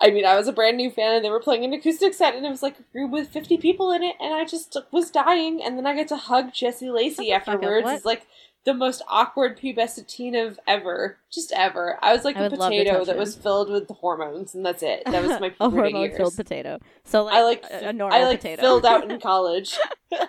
I 0.00 0.10
mean, 0.10 0.26
I 0.26 0.36
was 0.36 0.46
a 0.46 0.52
brand 0.52 0.76
new 0.76 0.90
fan, 0.90 1.14
and 1.14 1.24
they 1.24 1.30
were 1.30 1.40
playing 1.40 1.64
an 1.64 1.72
acoustic 1.72 2.12
set, 2.12 2.34
and 2.34 2.44
it 2.44 2.50
was 2.50 2.62
like 2.62 2.78
a 2.78 2.84
room 2.92 3.10
with 3.10 3.28
fifty 3.28 3.56
people 3.56 3.90
in 3.92 4.02
it, 4.02 4.16
and 4.20 4.34
I 4.34 4.44
just 4.44 4.76
was 4.90 5.10
dying. 5.10 5.62
And 5.62 5.78
then 5.78 5.86
I 5.86 5.94
get 5.94 6.08
to 6.08 6.16
hug 6.16 6.52
Jesse 6.52 6.90
Lacey 6.90 7.28
Shut 7.28 7.44
the 7.44 7.44
fuck 7.46 7.48
up, 7.48 7.54
afterwards. 7.54 7.88
It's 7.90 8.04
like 8.04 8.26
the 8.66 8.74
most 8.74 9.00
awkward 9.08 9.58
pubescent 9.58 10.08
teen 10.08 10.34
of 10.34 10.58
ever, 10.66 11.18
just 11.32 11.52
ever. 11.56 11.98
I 12.02 12.12
was 12.12 12.24
like 12.24 12.36
I 12.36 12.40
a 12.40 12.42
would 12.50 12.58
love 12.58 12.72
to 12.72 12.78
potato 12.78 13.04
that 13.04 13.16
was 13.16 13.36
filled 13.36 13.70
with 13.70 13.88
hormones, 13.88 14.54
and 14.54 14.66
that's 14.66 14.82
it. 14.82 15.04
That 15.06 15.22
was 15.22 15.40
my 15.40 15.54
a 15.60 15.70
hormone 15.70 16.02
years. 16.02 16.16
filled 16.16 16.36
potato. 16.36 16.78
So 17.04 17.24
like, 17.24 17.34
I 17.34 17.42
like 17.44 17.64
a, 17.70 17.88
a 17.88 17.92
normal 17.92 18.18
I 18.18 18.24
like 18.24 18.40
potato. 18.40 18.60
filled 18.60 18.84
out 18.84 19.10
in 19.10 19.20
college. 19.20 19.78
and 20.10 20.26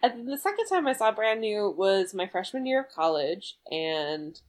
then 0.00 0.26
the 0.26 0.38
second 0.38 0.66
time 0.68 0.86
I 0.86 0.92
saw 0.92 1.10
Brand 1.10 1.40
New 1.40 1.74
was 1.76 2.14
my 2.14 2.26
freshman 2.28 2.66
year 2.66 2.80
of 2.80 2.88
college, 2.88 3.56
and 3.70 4.40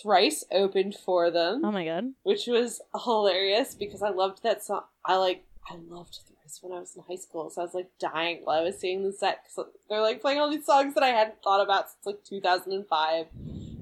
Thrice 0.00 0.44
opened 0.52 0.94
for 0.94 1.30
them, 1.30 1.64
oh 1.64 1.72
my 1.72 1.84
god. 1.84 2.12
which 2.22 2.46
was 2.46 2.80
hilarious 3.04 3.74
because 3.74 4.02
I 4.02 4.10
loved 4.10 4.42
that 4.42 4.62
song. 4.64 4.82
I 5.04 5.16
like 5.16 5.44
I 5.70 5.76
loved 5.88 6.18
Thrice 6.26 6.58
when 6.62 6.72
I 6.72 6.80
was 6.80 6.96
in 6.96 7.02
high 7.08 7.20
school, 7.20 7.50
so 7.50 7.60
I 7.60 7.64
was 7.64 7.74
like 7.74 7.90
dying 7.98 8.40
while 8.44 8.58
I 8.58 8.62
was 8.62 8.78
seeing 8.78 9.02
the 9.02 9.12
set 9.12 9.40
because 9.44 9.70
they're 9.88 10.00
like 10.00 10.20
playing 10.20 10.38
all 10.40 10.50
these 10.50 10.66
songs 10.66 10.94
that 10.94 11.02
I 11.02 11.08
hadn't 11.08 11.42
thought 11.42 11.62
about 11.62 11.90
since 11.90 12.06
like 12.06 12.24
2005. 12.24 13.26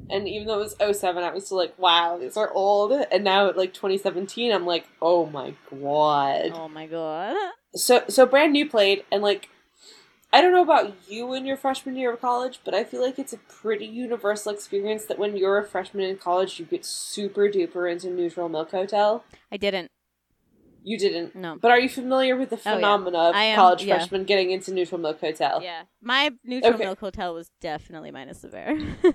And 0.09 0.29
even 0.29 0.47
though 0.47 0.61
it 0.61 0.77
was 0.79 0.99
07, 1.01 1.25
I 1.25 1.33
was 1.33 1.47
still 1.47 1.59
like, 1.59 1.77
wow, 1.81 2.17
these 2.17 2.37
are 2.37 2.53
old. 2.53 2.93
And 2.93 3.25
now 3.25 3.49
at 3.49 3.57
like 3.57 3.75
2017, 3.75 4.53
I'm 4.53 4.65
like, 4.65 4.87
oh 5.03 5.27
my 5.27 5.55
god. 5.69 6.53
Oh 6.55 6.69
my 6.69 6.87
god. 6.87 7.35
So 7.75 8.05
so 8.09 8.25
brand 8.25 8.53
new 8.53 8.69
played 8.69 9.05
and 9.11 9.21
like 9.21 9.49
I 10.37 10.43
don't 10.43 10.53
know 10.53 10.63
about 10.63 10.95
you 11.09 11.33
in 11.33 11.47
your 11.47 11.57
freshman 11.57 11.97
year 11.97 12.13
of 12.13 12.21
college, 12.21 12.61
but 12.63 12.75
I 12.75 12.85
feel 12.85 13.01
like 13.01 13.19
it's 13.19 13.33
a 13.33 13.39
pretty 13.39 13.87
universal 13.87 14.53
experience 14.53 15.07
that 15.07 15.19
when 15.19 15.35
you're 15.35 15.57
a 15.57 15.65
freshman 15.65 16.05
in 16.05 16.19
college, 16.19 16.61
you 16.61 16.67
get 16.67 16.85
super 16.85 17.49
duper 17.49 17.91
into 17.91 18.11
Neutral 18.11 18.51
Milk 18.51 18.71
Hotel. 18.71 19.25
I 19.51 19.57
didn't. 19.57 19.91
You 20.85 20.99
didn't. 20.99 21.35
No. 21.35 21.57
But 21.59 21.71
are 21.71 21.81
you 21.81 21.89
familiar 21.89 22.37
with 22.37 22.51
the 22.51 22.57
Oh, 22.57 22.61
yeah. 22.67 22.75
phenomena 22.75 23.19
of 23.31 23.35
I 23.35 23.45
am, 23.45 23.57
college 23.57 23.83
yeah. 23.85 23.97
freshmen 23.97 24.25
getting 24.25 24.51
into 24.51 24.73
Neutral 24.75 25.01
Milk 25.01 25.21
Hotel? 25.23 25.63
Yeah. 25.63 25.85
My 26.03 26.31
neutral 26.45 26.75
Okay. 26.75 26.85
milk 26.85 27.01
hotel 27.01 27.33
was 27.33 27.51
definitely 27.63 28.11
minus 28.11 28.43
the 28.43 28.49
bear. 28.49 28.79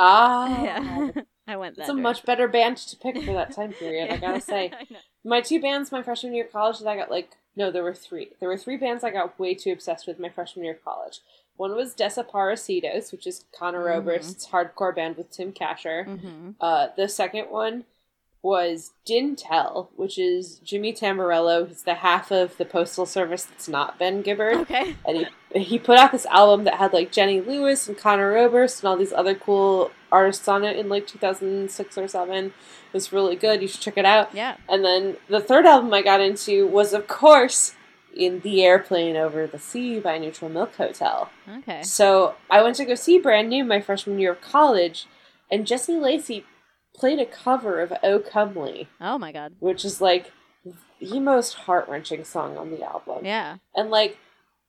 Ah. 0.00 0.62
yeah. 0.62 1.10
I 1.48 1.56
went 1.56 1.76
that 1.76 1.82
It's 1.82 1.90
a 1.90 1.94
much 1.94 2.24
better 2.24 2.46
band 2.46 2.76
to 2.76 2.96
pick 2.96 3.16
for 3.24 3.32
that 3.32 3.52
time 3.52 3.72
period, 3.72 4.10
I 4.12 4.18
gotta 4.18 4.40
say. 4.52 4.70
I. 4.72 4.86
My 5.24 5.40
two 5.40 5.60
bands 5.60 5.90
my 5.90 6.02
freshman 6.02 6.34
year 6.34 6.44
of 6.44 6.52
college 6.52 6.78
that 6.80 6.86
I 6.88 6.94
got 6.96 7.10
like 7.10 7.30
no, 7.58 7.70
there 7.70 7.82
were 7.82 7.92
three. 7.94 8.30
There 8.40 8.48
were 8.48 8.56
three 8.56 8.76
bands 8.78 9.04
I 9.04 9.10
got 9.10 9.38
way 9.38 9.52
too 9.54 9.72
obsessed 9.72 10.06
with 10.06 10.18
my 10.18 10.30
freshman 10.30 10.64
year 10.64 10.74
of 10.74 10.84
college. 10.84 11.20
One 11.56 11.74
was 11.74 11.94
Desaparecidos, 11.94 13.10
which 13.12 13.26
is 13.26 13.44
Conor 13.52 13.86
Mhm. 13.86 13.96
Oberst's 13.96 14.46
hardcore 14.48 14.94
band 14.94 15.16
with 15.16 15.30
Tim 15.30 15.52
Kasher. 15.52 16.06
Mhm. 16.06 16.54
Uh, 16.60 16.88
the 16.96 17.08
second 17.08 17.50
one 17.50 17.84
was 18.40 18.92
Dntel, 19.04 19.88
which 19.96 20.16
is 20.18 20.60
Jimmy 20.60 20.92
Tamborello, 20.92 21.66
who's 21.66 21.82
the 21.82 21.94
half 21.94 22.30
of 22.30 22.56
the 22.56 22.64
Postal 22.64 23.04
Service 23.04 23.44
that's 23.44 23.68
not 23.68 23.98
Ben 23.98 24.22
Gibbard. 24.22 24.58
Okay. 24.58 24.94
And 25.04 25.16
he 25.18 25.26
he 25.60 25.78
put 25.78 25.98
out 25.98 26.12
this 26.12 26.26
album 26.26 26.64
that 26.64 26.74
had 26.74 26.92
like 26.92 27.10
Jenny 27.10 27.40
Lewis 27.40 27.88
and 27.88 27.96
Conor 27.98 28.36
Oberst 28.36 28.80
and 28.80 28.88
all 28.88 28.96
these 28.96 29.12
other 29.14 29.34
cool 29.34 29.90
artists 30.10 30.48
on 30.48 30.64
it 30.64 30.76
in 30.76 30.88
like 30.88 31.06
2006 31.06 31.98
or 31.98 32.08
7. 32.08 32.44
It 32.46 32.52
was 32.92 33.12
really 33.12 33.36
good. 33.36 33.60
You 33.62 33.68
should 33.68 33.80
check 33.80 33.98
it 33.98 34.04
out. 34.04 34.34
Yeah. 34.34 34.56
And 34.68 34.84
then 34.84 35.16
the 35.28 35.40
third 35.40 35.66
album 35.66 35.92
I 35.92 36.02
got 36.02 36.20
into 36.20 36.66
was, 36.66 36.92
of 36.92 37.06
course, 37.06 37.74
In 38.16 38.40
the 38.40 38.64
Airplane 38.64 39.16
Over 39.16 39.46
the 39.46 39.58
Sea 39.58 40.00
by 40.00 40.18
Neutral 40.18 40.50
Milk 40.50 40.74
Hotel. 40.76 41.30
Okay. 41.58 41.82
So 41.82 42.34
I 42.50 42.62
went 42.62 42.76
to 42.76 42.84
go 42.84 42.94
see 42.94 43.18
Brand 43.18 43.48
New 43.50 43.64
my 43.64 43.80
freshman 43.80 44.18
year 44.18 44.32
of 44.32 44.40
college, 44.40 45.06
and 45.50 45.66
Jesse 45.66 45.94
Lacey 45.98 46.44
played 46.94 47.18
a 47.20 47.26
cover 47.26 47.80
of 47.80 47.92
Oh 48.02 48.18
Comely, 48.18 48.88
Oh 49.00 49.18
my 49.18 49.30
god. 49.32 49.52
which 49.60 49.84
is 49.84 50.00
like 50.00 50.32
the 51.00 51.20
most 51.20 51.54
heart 51.54 51.86
wrenching 51.88 52.24
song 52.24 52.56
on 52.56 52.70
the 52.70 52.82
album. 52.82 53.24
Yeah. 53.24 53.58
And 53.76 53.88
like, 53.90 54.16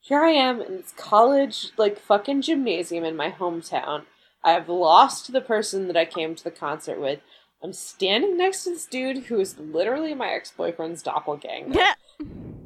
here 0.01 0.21
I 0.23 0.29
am 0.31 0.61
in 0.61 0.77
this 0.77 0.93
college, 0.95 1.69
like 1.77 1.97
fucking 1.99 2.41
gymnasium 2.43 3.03
in 3.03 3.15
my 3.15 3.31
hometown. 3.31 4.03
I've 4.43 4.69
lost 4.69 5.31
the 5.31 5.41
person 5.41 5.87
that 5.87 5.97
I 5.97 6.05
came 6.05 6.35
to 6.35 6.43
the 6.43 6.51
concert 6.51 6.99
with. 6.99 7.19
I'm 7.61 7.73
standing 7.73 8.37
next 8.37 8.63
to 8.63 8.69
this 8.71 8.85
dude 8.85 9.25
who 9.25 9.39
is 9.39 9.59
literally 9.59 10.13
my 10.13 10.29
ex 10.29 10.51
boyfriend's 10.51 11.03
doppelganger. 11.03 11.77
Yeah. 11.77 11.93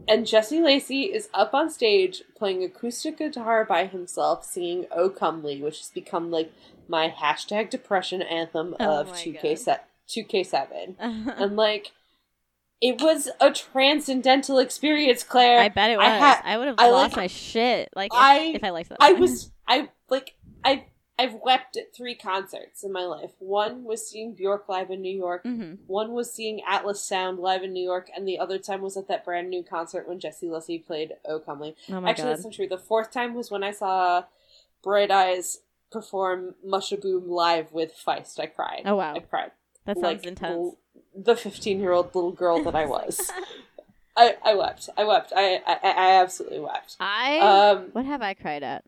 And 0.07 0.27
Jesse 0.27 0.61
Lacey 0.61 1.03
is 1.03 1.29
up 1.33 1.53
on 1.53 1.69
stage 1.69 2.21
playing 2.37 2.63
acoustic 2.63 3.17
guitar 3.17 3.63
by 3.65 3.85
himself, 3.85 4.45
singing 4.45 4.85
"Oh 4.91 5.09
Comely," 5.09 5.61
which 5.61 5.79
has 5.79 5.89
become 5.89 6.29
like 6.29 6.51
my 6.87 7.09
hashtag 7.09 7.69
depression 7.69 8.21
anthem 8.21 8.75
Oh 8.79 9.01
of 9.01 9.17
two 9.17 9.33
K 9.33 9.57
two 10.07 10.23
K 10.23 10.43
seven. 10.43 10.95
And 10.99 11.55
like, 11.55 11.91
it 12.81 13.01
was 13.01 13.29
a 13.39 13.51
transcendental 13.51 14.59
experience, 14.59 15.23
Claire. 15.23 15.59
I 15.59 15.69
bet 15.69 15.91
it 15.91 15.97
was. 15.97 16.05
I 16.05 16.41
I, 16.43 16.57
would 16.57 16.67
have 16.67 16.77
lost 16.77 17.13
like- 17.13 17.15
my 17.17 17.27
shit. 17.27 17.89
Like 17.95 18.11
if, 18.13 18.19
I- 18.19 18.39
if 18.55 18.63
I 18.63 18.69
liked 18.71 18.89
that. 18.89 18.97
I 18.99 19.13
was 19.13 19.51
I 19.67 19.89
like 20.09 20.35
I 20.65 20.85
I've 21.19 21.35
wept 21.35 21.77
at 21.77 21.93
three 21.95 22.15
concerts 22.15 22.83
in 22.83 22.91
my 22.91 23.03
life. 23.03 23.31
One 23.39 23.83
was 23.83 24.07
seeing 24.07 24.33
Bjork 24.33 24.67
live 24.67 24.89
in 24.89 25.01
New 25.01 25.15
York. 25.15 25.43
Mhm. 25.43 25.77
One 25.85 26.13
was 26.13 26.33
seeing 26.33 26.61
Atlas 26.67 27.01
Sound 27.03 27.37
live 27.39 27.61
in 27.63 27.71
New 27.71 27.83
York, 27.83 28.09
and 28.15 28.27
the 28.27 28.39
other 28.39 28.57
time 28.57 28.81
was 28.81 28.97
at 28.97 29.07
that 29.09 29.23
brand 29.23 29.49
new 29.49 29.63
concert 29.63 30.07
when 30.07 30.19
Jesse 30.19 30.49
Lacey 30.49 30.79
played 30.79 31.13
"Oh 31.25 31.39
Comely." 31.39 31.75
Oh 31.89 32.01
my 32.01 32.09
Actually, 32.09 32.23
god. 32.25 32.29
that's 32.31 32.43
not 32.45 32.53
true. 32.53 32.67
The 32.67 32.77
fourth 32.79 33.11
time 33.11 33.35
was 33.35 33.51
when 33.51 33.63
I 33.63 33.71
saw 33.71 34.23
Bright 34.81 35.11
Eyes 35.11 35.61
perform 35.91 36.55
"Mushaboom" 36.65 37.27
live 37.27 37.71
with 37.71 37.93
Feist. 37.95 38.39
I 38.39 38.47
cried. 38.47 38.81
Oh 38.85 38.95
wow. 38.95 39.13
I 39.15 39.19
cried. 39.19 39.51
That 39.85 39.97
sounds 39.97 40.03
like 40.03 40.25
intense. 40.25 40.75
The 41.15 41.35
fifteen-year-old 41.35 42.15
little 42.15 42.31
girl 42.31 42.63
that 42.63 42.73
I 42.75 42.85
was. 42.85 43.31
I, 44.17 44.35
I 44.43 44.55
wept. 44.55 44.89
I 44.97 45.03
wept. 45.03 45.31
I, 45.35 45.55
I 45.65 45.77
I 45.83 46.21
absolutely 46.21 46.59
wept. 46.59 46.97
I 46.99 47.37
Um, 47.39 47.89
What 47.93 48.05
have 48.05 48.21
I 48.23 48.33
cried 48.33 48.63
at? 48.63 48.83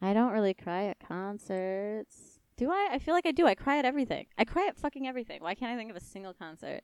I 0.00 0.12
don't 0.12 0.32
really 0.32 0.54
cry 0.54 0.84
at 0.86 0.98
concerts. 1.00 2.38
Do 2.56 2.70
I? 2.70 2.88
I 2.92 2.98
feel 2.98 3.14
like 3.14 3.26
I 3.26 3.32
do. 3.32 3.46
I 3.46 3.54
cry 3.54 3.78
at 3.78 3.84
everything. 3.84 4.26
I 4.36 4.44
cry 4.44 4.66
at 4.68 4.76
fucking 4.76 5.06
everything. 5.06 5.42
Why 5.42 5.54
can't 5.54 5.72
I 5.72 5.76
think 5.76 5.90
of 5.90 5.96
a 5.96 6.00
single 6.00 6.34
concert? 6.34 6.82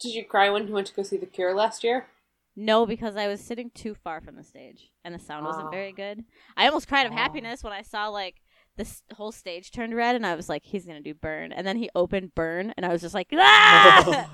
did 0.00 0.12
you 0.12 0.22
cry 0.26 0.50
when 0.50 0.68
you 0.68 0.74
went 0.74 0.86
to 0.86 0.92
go 0.94 1.02
see 1.02 1.16
The 1.16 1.24
Cure 1.24 1.54
last 1.54 1.82
year? 1.82 2.06
No, 2.54 2.84
because 2.84 3.16
I 3.16 3.28
was 3.28 3.40
sitting 3.40 3.70
too 3.70 3.94
far 3.94 4.20
from 4.20 4.36
the 4.36 4.44
stage 4.44 4.90
and 5.04 5.14
the 5.14 5.18
sound 5.18 5.46
wasn't 5.46 5.68
Ah. 5.68 5.70
very 5.70 5.90
good. 5.92 6.22
I 6.56 6.66
almost 6.66 6.86
cried 6.86 7.06
of 7.06 7.12
Ah. 7.12 7.16
happiness 7.16 7.64
when 7.64 7.72
I 7.72 7.80
saw 7.82 8.08
like 8.08 8.42
this 8.76 9.02
whole 9.14 9.32
stage 9.32 9.70
turned 9.70 9.94
red 9.96 10.14
and 10.14 10.26
I 10.26 10.34
was 10.34 10.50
like, 10.50 10.64
he's 10.64 10.84
gonna 10.84 11.00
do 11.00 11.14
burn. 11.14 11.50
And 11.50 11.66
then 11.66 11.78
he 11.78 11.88
opened 11.94 12.34
burn 12.34 12.74
and 12.76 12.84
I 12.84 12.90
was 12.90 13.00
just 13.00 13.14
like, 13.14 13.28
ah! 13.34 14.30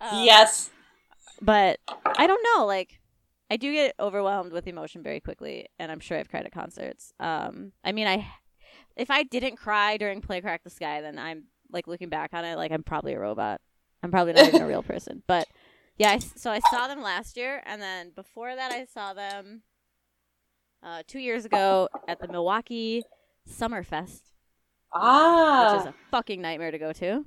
Um, 0.00 0.24
yes. 0.24 0.70
but 1.42 1.80
I 2.16 2.26
don't 2.28 2.44
know. 2.56 2.66
Like, 2.66 3.00
I 3.50 3.56
do 3.56 3.72
get 3.72 3.94
overwhelmed 3.98 4.52
with 4.52 4.66
emotion 4.68 5.02
very 5.02 5.20
quickly, 5.20 5.66
and 5.78 5.90
I'm 5.90 6.00
sure 6.00 6.16
I've 6.16 6.30
cried 6.30 6.46
at 6.46 6.52
concerts. 6.52 7.12
Um, 7.18 7.72
I 7.84 7.92
mean, 7.92 8.06
I 8.06 8.26
if 8.96 9.10
I 9.10 9.24
didn't 9.24 9.56
cry 9.56 9.96
during 9.96 10.20
Play 10.20 10.40
Crack 10.40 10.62
the 10.62 10.70
Sky, 10.70 11.00
then 11.00 11.18
I'm 11.18 11.44
like 11.72 11.86
looking 11.86 12.08
back 12.08 12.30
on 12.32 12.44
it, 12.44 12.56
like 12.56 12.70
I'm 12.72 12.82
probably 12.82 13.14
a 13.14 13.18
robot. 13.18 13.60
I'm 14.02 14.10
probably 14.10 14.32
not 14.34 14.46
even 14.48 14.62
a 14.62 14.66
real 14.66 14.82
person. 14.82 15.22
But 15.26 15.46
yeah, 15.98 16.12
I, 16.12 16.18
so 16.18 16.50
I 16.50 16.60
saw 16.70 16.88
them 16.88 17.02
last 17.02 17.36
year, 17.36 17.62
and 17.66 17.82
then 17.82 18.10
before 18.14 18.54
that, 18.54 18.72
I 18.72 18.86
saw 18.86 19.12
them 19.12 19.62
uh, 20.82 21.02
two 21.06 21.18
years 21.18 21.44
ago 21.44 21.88
at 22.08 22.20
the 22.20 22.28
Milwaukee 22.28 23.02
Summerfest, 23.48 24.22
which 24.22 25.02
Ah, 25.02 25.80
is 25.80 25.86
a 25.86 25.94
fucking 26.10 26.40
nightmare 26.40 26.70
to 26.70 26.78
go 26.78 26.92
to. 26.94 27.26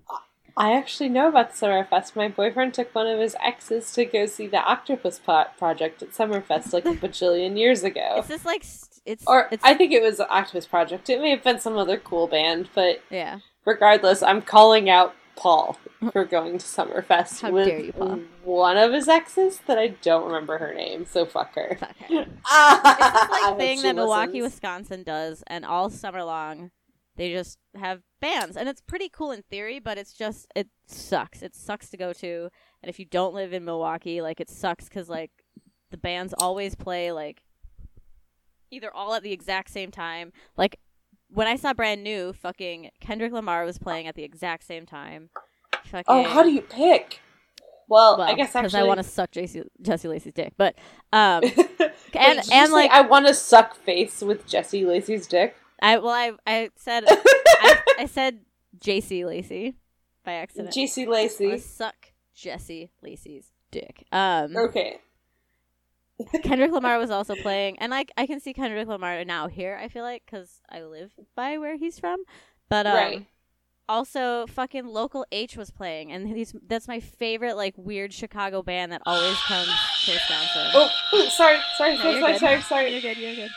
I 0.56 0.74
actually 0.74 1.10
know 1.10 1.30
about 1.30 1.52
the 1.52 1.66
Summerfest. 1.66 2.16
My 2.16 2.28
boyfriend 2.28 2.74
took 2.74 2.94
one 2.94 3.08
of 3.08 3.20
his 3.20 3.36
exes 3.44 3.92
to 3.94 4.06
go 4.06 4.26
see 4.28 4.48
the 4.48 4.62
Octopus 4.62 5.20
Pot 5.20 5.58
Project 5.58 6.04
at 6.04 6.12
Summerfest 6.12 6.74
like 6.74 6.86
a 6.86 6.90
bajillion 6.94 7.58
years 7.58 7.84
ago. 7.84 8.16
It's 8.18 8.28
just 8.28 8.46
like 8.46 8.64
it's 9.06 9.24
Or 9.26 9.48
it's 9.52 9.64
I 9.64 9.74
think 9.74 9.92
it 9.92 10.02
was 10.02 10.18
the 10.18 10.30
Octopus 10.30 10.68
Project. 10.68 11.10
It 11.10 11.22
may 11.22 11.32
have 11.32 11.44
been 11.44 11.60
some 11.60 11.78
other 11.78 11.98
cool 11.98 12.28
band, 12.28 12.70
but 12.76 13.02
yeah. 13.10 13.40
regardless, 13.66 14.22
I'm 14.22 14.42
calling 14.42 14.90
out 14.90 15.16
Paul 15.36 15.78
for 16.12 16.24
going 16.24 16.60
to 16.60 16.66
Summerfest 16.66 17.42
How 17.42 17.52
with 17.52 17.68
dare 17.68 17.80
you, 17.80 17.92
Paul. 17.94 18.20
one 18.44 18.78
of 18.78 18.94
his 18.94 19.08
exes 19.08 19.60
that 19.66 19.80
I 19.80 19.88
don't 19.88 20.26
remember 20.26 20.60
her 20.60 20.74
name. 20.74 21.08
So 21.08 21.26
fuck 21.26 21.56
her. 21.56 21.78
Fuck 21.80 21.98
her. 21.98 22.06
It's 22.10 22.30
this 22.50 23.30
like 23.30 23.58
thing 23.58 23.82
that 23.82 23.96
Milwaukee. 23.96 24.44
Wisconsin 24.44 25.02
does, 25.02 25.44
and 25.48 25.66
all 25.66 25.90
summer 25.90 26.24
long, 26.24 26.70
they 27.16 27.32
just 27.32 27.58
have 27.76 28.02
bands, 28.20 28.58
and 28.58 28.68
it's 28.68 28.82
pretty 28.82 29.10
cool 29.10 29.32
in 29.32 29.44
theory, 29.44 29.80
but 29.80 29.98
it's 29.98 30.14
just 30.14 30.48
it 30.56 30.68
sucks. 30.88 31.42
It 31.42 31.56
sucks 31.56 31.90
to 31.90 31.98
go 31.98 32.14
to, 32.14 32.50
and 32.82 32.90
if 32.90 33.00
you 33.00 33.06
don't 33.06 33.34
live 33.34 33.54
in 33.54 33.66
Milwaukee, 33.66 34.22
like 34.22 34.40
it 34.40 34.50
sucks 34.50 34.86
because 34.90 35.10
like 35.10 35.32
the 35.92 35.98
bands 35.98 36.34
always 36.38 36.76
play 36.76 37.12
like 37.12 37.44
either 38.72 38.94
all 38.94 39.14
at 39.14 39.24
the 39.24 39.32
exact 39.32 39.70
same 39.70 39.92
time. 39.92 40.32
Like 40.58 40.80
when 41.30 41.48
I 41.48 41.56
saw 41.56 41.74
brand 41.74 42.04
new, 42.04 42.34
fucking 42.34 42.90
Kendrick 43.00 43.32
Lamar 43.32 43.66
was 43.66 43.78
playing 43.78 44.08
at 44.08 44.16
the 44.16 44.24
exact 44.24 44.66
same 44.66 44.86
time. 44.86 45.30
Fucking, 45.86 46.04
Oh, 46.08 46.24
how 46.24 46.44
do 46.44 46.50
you 46.52 46.62
pick? 46.62 47.20
Well, 47.88 48.18
well, 48.18 48.28
I 48.28 48.34
guess 48.34 48.54
because 48.54 48.74
I 48.74 48.84
want 48.84 49.00
to 49.00 49.04
suck 49.04 49.32
Jesse, 49.32 49.64
Jesse 49.82 50.08
Lacey's 50.08 50.34
dick, 50.34 50.54
but 50.58 50.76
um, 51.12 51.42
Wait, 51.80 51.92
and 52.16 52.40
and 52.40 52.46
say 52.48 52.70
like 52.70 52.90
I 52.92 53.02
want 53.02 53.28
to 53.28 53.34
suck 53.34 53.76
face 53.76 54.22
with 54.22 54.48
Jesse 54.48 54.86
Lacey's 54.86 55.28
dick. 55.28 55.56
I 55.84 55.98
well, 56.00 56.10
I 56.12 56.32
I 56.48 56.70
said 56.76 57.04
I, 57.08 57.80
I 58.00 58.06
said 58.08 58.40
J.C. 58.80 59.26
Lacey 59.26 59.76
by 60.24 60.34
accident. 60.34 60.74
JC 60.74 61.06
I 61.06 61.10
Lacey. 61.10 61.58
suck 61.60 62.12
Jesse 62.34 62.90
Lacey's 63.02 63.52
dick. 63.72 64.06
Um, 64.12 64.56
Okay. 64.58 64.98
Kendrick 66.44 66.72
Lamar 66.78 66.98
was 67.00 67.10
also 67.12 67.36
playing, 67.36 67.78
and 67.80 67.90
like 67.92 68.12
I 68.18 68.26
can 68.28 68.40
see 68.40 68.54
Kendrick 68.54 68.88
Lamar 68.88 69.26
now 69.26 69.48
here. 69.48 69.78
I 69.82 69.88
feel 69.90 70.04
like 70.04 70.24
because 70.26 70.62
I 70.70 70.82
live 70.84 71.12
by 71.36 71.58
where 71.58 71.76
he's 71.76 72.00
from, 72.00 72.24
but 72.70 72.86
um, 72.88 72.96
Right. 72.96 73.26
also 73.90 74.46
fucking 74.48 74.86
local 74.86 75.26
H 75.32 75.58
was 75.58 75.70
playing, 75.72 76.12
and 76.12 76.28
he's 76.28 76.54
that's 76.68 76.88
my 76.88 77.00
favorite 77.00 77.58
like 77.58 77.74
weird 77.78 78.14
Chicago 78.14 78.62
band 78.62 78.92
that 78.92 79.02
always 79.06 79.38
comes 79.48 79.68
to 80.06 80.12
Wisconsin. 80.12 80.72
Oh, 80.76 80.90
ooh, 81.16 81.30
sorry, 81.30 81.58
sorry, 81.78 81.96
No, 81.98 82.02
sorry, 82.04 82.20
sorry, 82.22 82.38
sorry, 82.40 82.62
sorry. 82.62 82.92
You're 82.94 83.02
good. 83.02 83.18
You're 83.18 83.36
good. 83.36 83.50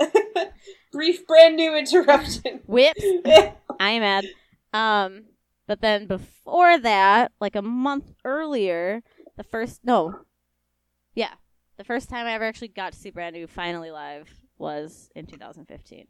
Brief, 1.00 1.26
brand 1.26 1.56
new 1.56 1.74
interruption. 1.74 2.60
Whips. 2.66 3.02
I 3.80 3.90
am 3.92 4.02
mad. 4.02 4.26
Um, 4.74 5.22
but 5.66 5.80
then 5.80 6.06
before 6.06 6.78
that, 6.78 7.32
like 7.40 7.56
a 7.56 7.62
month 7.62 8.12
earlier, 8.22 9.02
the 9.38 9.42
first 9.42 9.80
no, 9.82 10.20
yeah, 11.14 11.30
the 11.78 11.84
first 11.84 12.10
time 12.10 12.26
I 12.26 12.34
ever 12.34 12.44
actually 12.44 12.68
got 12.68 12.92
to 12.92 12.98
see 12.98 13.08
Brand 13.08 13.34
New 13.34 13.46
finally 13.46 13.90
live 13.90 14.28
was 14.58 15.08
in 15.14 15.24
2015, 15.24 16.06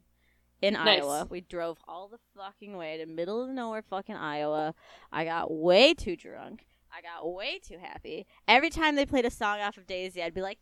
in 0.61 0.75
Nice. 0.75 1.03
Iowa. 1.03 1.29
We 1.31 1.43
drove 1.43 1.79
all 1.87 2.09
the 2.09 2.19
fucking 2.37 2.77
way 2.77 2.97
to 2.97 3.07
middle 3.07 3.45
of 3.45 3.51
nowhere, 3.51 3.83
fucking 3.83 4.17
Iowa. 4.17 4.75
I 5.13 5.25
got 5.25 5.53
way 5.53 5.95
too 5.95 6.17
drunk. 6.17 6.67
I 6.93 7.01
got 7.01 7.33
way 7.33 7.61
too 7.65 7.79
happy. 7.81 8.27
Every 8.49 8.71
time 8.71 8.97
they 8.97 9.07
played 9.07 9.25
a 9.25 9.31
song 9.31 9.61
off 9.61 9.77
of 9.77 9.87
Daisy, 9.87 10.21
I'd 10.21 10.35
be 10.35 10.43
like, 10.43 10.59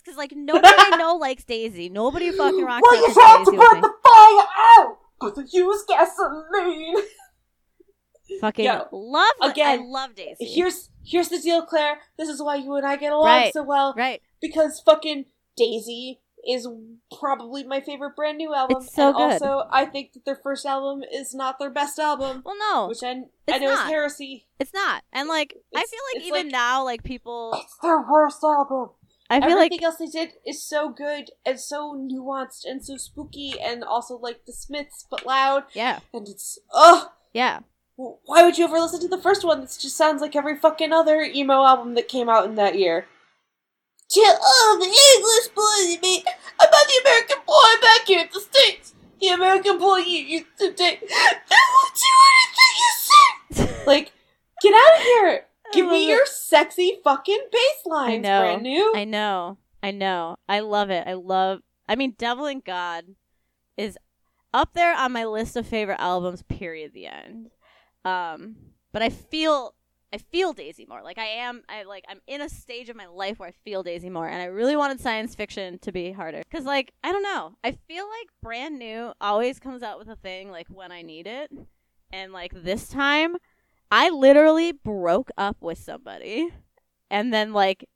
Because 0.00 0.16
like 0.16 0.32
nobody 0.34 0.68
I 0.76 0.96
know 0.96 1.16
likes 1.16 1.44
Daisy. 1.44 1.88
Nobody 1.88 2.30
fucking 2.36 2.64
rocks 2.64 2.86
Daisy. 2.90 3.02
well, 3.02 3.08
you 3.08 3.14
to 3.14 3.20
have 3.20 3.44
to 3.44 3.50
put 3.50 3.80
the 3.80 3.92
fire 4.04 4.46
out 4.78 4.98
because 5.20 5.52
use 5.54 5.84
gasoline. 5.88 6.96
Fucking 8.40 8.64
Yo, 8.64 8.86
love 8.92 9.34
again, 9.42 9.80
I 9.80 9.82
love 9.84 10.14
Daisy. 10.14 10.46
Here's 10.46 10.88
here's 11.04 11.28
the 11.28 11.38
deal, 11.38 11.66
Claire. 11.66 11.98
This 12.16 12.28
is 12.30 12.42
why 12.42 12.56
you 12.56 12.74
and 12.76 12.86
I 12.86 12.96
get 12.96 13.12
along 13.12 13.26
Right. 13.26 13.52
so 13.52 13.62
well 13.62 13.92
right. 13.96 14.22
because 14.40 14.80
fucking 14.86 15.26
Daisy 15.56 16.20
is 16.48 16.66
probably 17.20 17.62
my 17.64 17.80
favorite 17.80 18.16
brand 18.16 18.38
new 18.38 18.54
album. 18.54 18.78
It's 18.82 18.94
so 18.94 19.08
and 19.08 19.16
good. 19.16 19.32
also, 19.42 19.68
I 19.70 19.84
think 19.84 20.14
that 20.14 20.24
their 20.24 20.40
first 20.42 20.64
album 20.64 21.02
is 21.12 21.34
not 21.34 21.58
their 21.58 21.68
best 21.70 21.98
album, 21.98 22.42
Well, 22.46 22.56
no, 22.58 22.88
which 22.88 23.02
I 23.02 23.10
I 23.10 23.24
it's 23.48 23.60
know 23.60 23.72
is 23.74 23.80
heresy. 23.80 24.46
it's 24.58 24.72
not. 24.72 25.04
And 25.12 25.28
like 25.28 25.54
I 25.74 25.80
feel 25.84 26.00
like 26.14 26.24
even 26.24 26.44
like- 26.46 26.52
now, 26.52 26.84
like 26.84 27.02
people, 27.04 27.52
It's 27.62 27.76
their 27.82 28.00
worst 28.00 28.42
album. 28.42 28.90
I 29.32 29.40
feel 29.40 29.56
Everything 29.56 29.78
like 29.80 29.82
else 29.82 29.96
they 29.96 30.06
did 30.06 30.34
is 30.46 30.62
so 30.62 30.90
good 30.90 31.30
and 31.46 31.58
so 31.58 31.94
nuanced 31.94 32.66
and 32.66 32.84
so 32.84 32.98
spooky 32.98 33.54
and 33.58 33.82
also 33.82 34.18
like 34.18 34.44
the 34.44 34.52
Smiths 34.52 35.06
but 35.10 35.24
loud 35.24 35.64
yeah, 35.72 36.00
and 36.12 36.28
it's 36.28 36.58
ugh. 36.74 37.08
yeah. 37.32 37.60
Why 37.96 38.42
would 38.42 38.58
you 38.58 38.64
ever 38.66 38.78
listen 38.78 39.00
to 39.00 39.08
the 39.08 39.22
first 39.22 39.42
one? 39.42 39.62
This 39.62 39.78
just 39.78 39.96
sounds 39.96 40.20
like 40.20 40.36
every 40.36 40.58
fucking 40.58 40.92
other 40.92 41.22
emo 41.22 41.64
album 41.64 41.94
that 41.94 42.08
came 42.08 42.28
out 42.28 42.44
in 42.44 42.56
that 42.56 42.78
year. 42.78 43.06
Chill, 44.10 44.36
oh, 44.38 44.76
the 44.78 44.84
English 44.86 45.48
boy, 45.54 46.06
me. 46.06 46.22
I'm 46.60 46.68
not 46.70 46.86
the 46.86 47.00
American 47.02 47.38
boy 47.46 47.80
back 47.80 48.06
here 48.06 48.20
at 48.20 48.32
the 48.32 48.40
States. 48.40 48.94
The 49.18 49.28
American 49.28 49.78
boy 49.78 49.98
you 49.98 50.18
used 50.18 50.58
to 50.58 50.72
date. 50.72 51.00
I 51.10 51.34
won't 51.72 51.94
do 51.94 52.12
anything 52.34 52.74
you 52.76 53.68
say. 53.70 53.84
Like, 53.86 54.12
get 54.62 54.74
out 54.74 54.98
of 54.98 55.02
here. 55.02 55.46
Give 55.72 55.86
me 55.86 56.08
your 56.08 56.26
sexy 56.26 56.98
fucking 57.02 57.46
bass 57.50 57.86
lines, 57.86 58.14
I 58.14 58.16
know. 58.18 58.40
brand 58.40 58.62
new. 58.62 58.92
I 58.94 59.04
know. 59.04 59.58
I 59.82 59.90
know. 59.90 60.36
I 60.48 60.60
love 60.60 60.90
it. 60.90 61.06
I 61.06 61.14
love 61.14 61.60
I 61.88 61.96
mean 61.96 62.14
Devil 62.16 62.46
and 62.46 62.64
God 62.64 63.04
is 63.76 63.98
up 64.54 64.74
there 64.74 64.96
on 64.96 65.12
my 65.12 65.24
list 65.24 65.56
of 65.56 65.66
favorite 65.66 66.00
albums, 66.00 66.42
period 66.42 66.92
the 66.92 67.06
end. 67.06 67.50
Um 68.04 68.56
but 68.92 69.02
I 69.02 69.08
feel 69.08 69.74
I 70.14 70.18
feel 70.18 70.52
Daisy 70.52 70.84
more. 70.86 71.02
Like 71.02 71.18
I 71.18 71.26
am 71.26 71.62
I 71.68 71.84
like 71.84 72.04
I'm 72.08 72.20
in 72.26 72.42
a 72.42 72.48
stage 72.48 72.88
of 72.88 72.96
my 72.96 73.06
life 73.06 73.38
where 73.38 73.48
I 73.48 73.54
feel 73.64 73.82
Daisy 73.82 74.10
more 74.10 74.28
and 74.28 74.40
I 74.42 74.46
really 74.46 74.76
wanted 74.76 75.00
science 75.00 75.34
fiction 75.34 75.78
to 75.80 75.90
be 75.90 76.12
harder 76.12 76.42
cuz 76.50 76.64
like 76.64 76.92
I 77.02 77.10
don't 77.12 77.22
know. 77.22 77.56
I 77.64 77.72
feel 77.72 78.04
like 78.04 78.28
brand 78.42 78.78
new 78.78 79.12
always 79.20 79.58
comes 79.58 79.82
out 79.82 79.98
with 79.98 80.08
a 80.08 80.16
thing 80.16 80.50
like 80.50 80.68
when 80.68 80.92
I 80.92 81.02
need 81.02 81.26
it. 81.26 81.50
And 82.12 82.32
like 82.32 82.52
this 82.54 82.88
time 82.88 83.36
I 83.92 84.08
literally 84.08 84.72
broke 84.72 85.30
up 85.36 85.58
with 85.60 85.76
somebody 85.76 86.48
and 87.10 87.32
then 87.32 87.52
like 87.52 87.86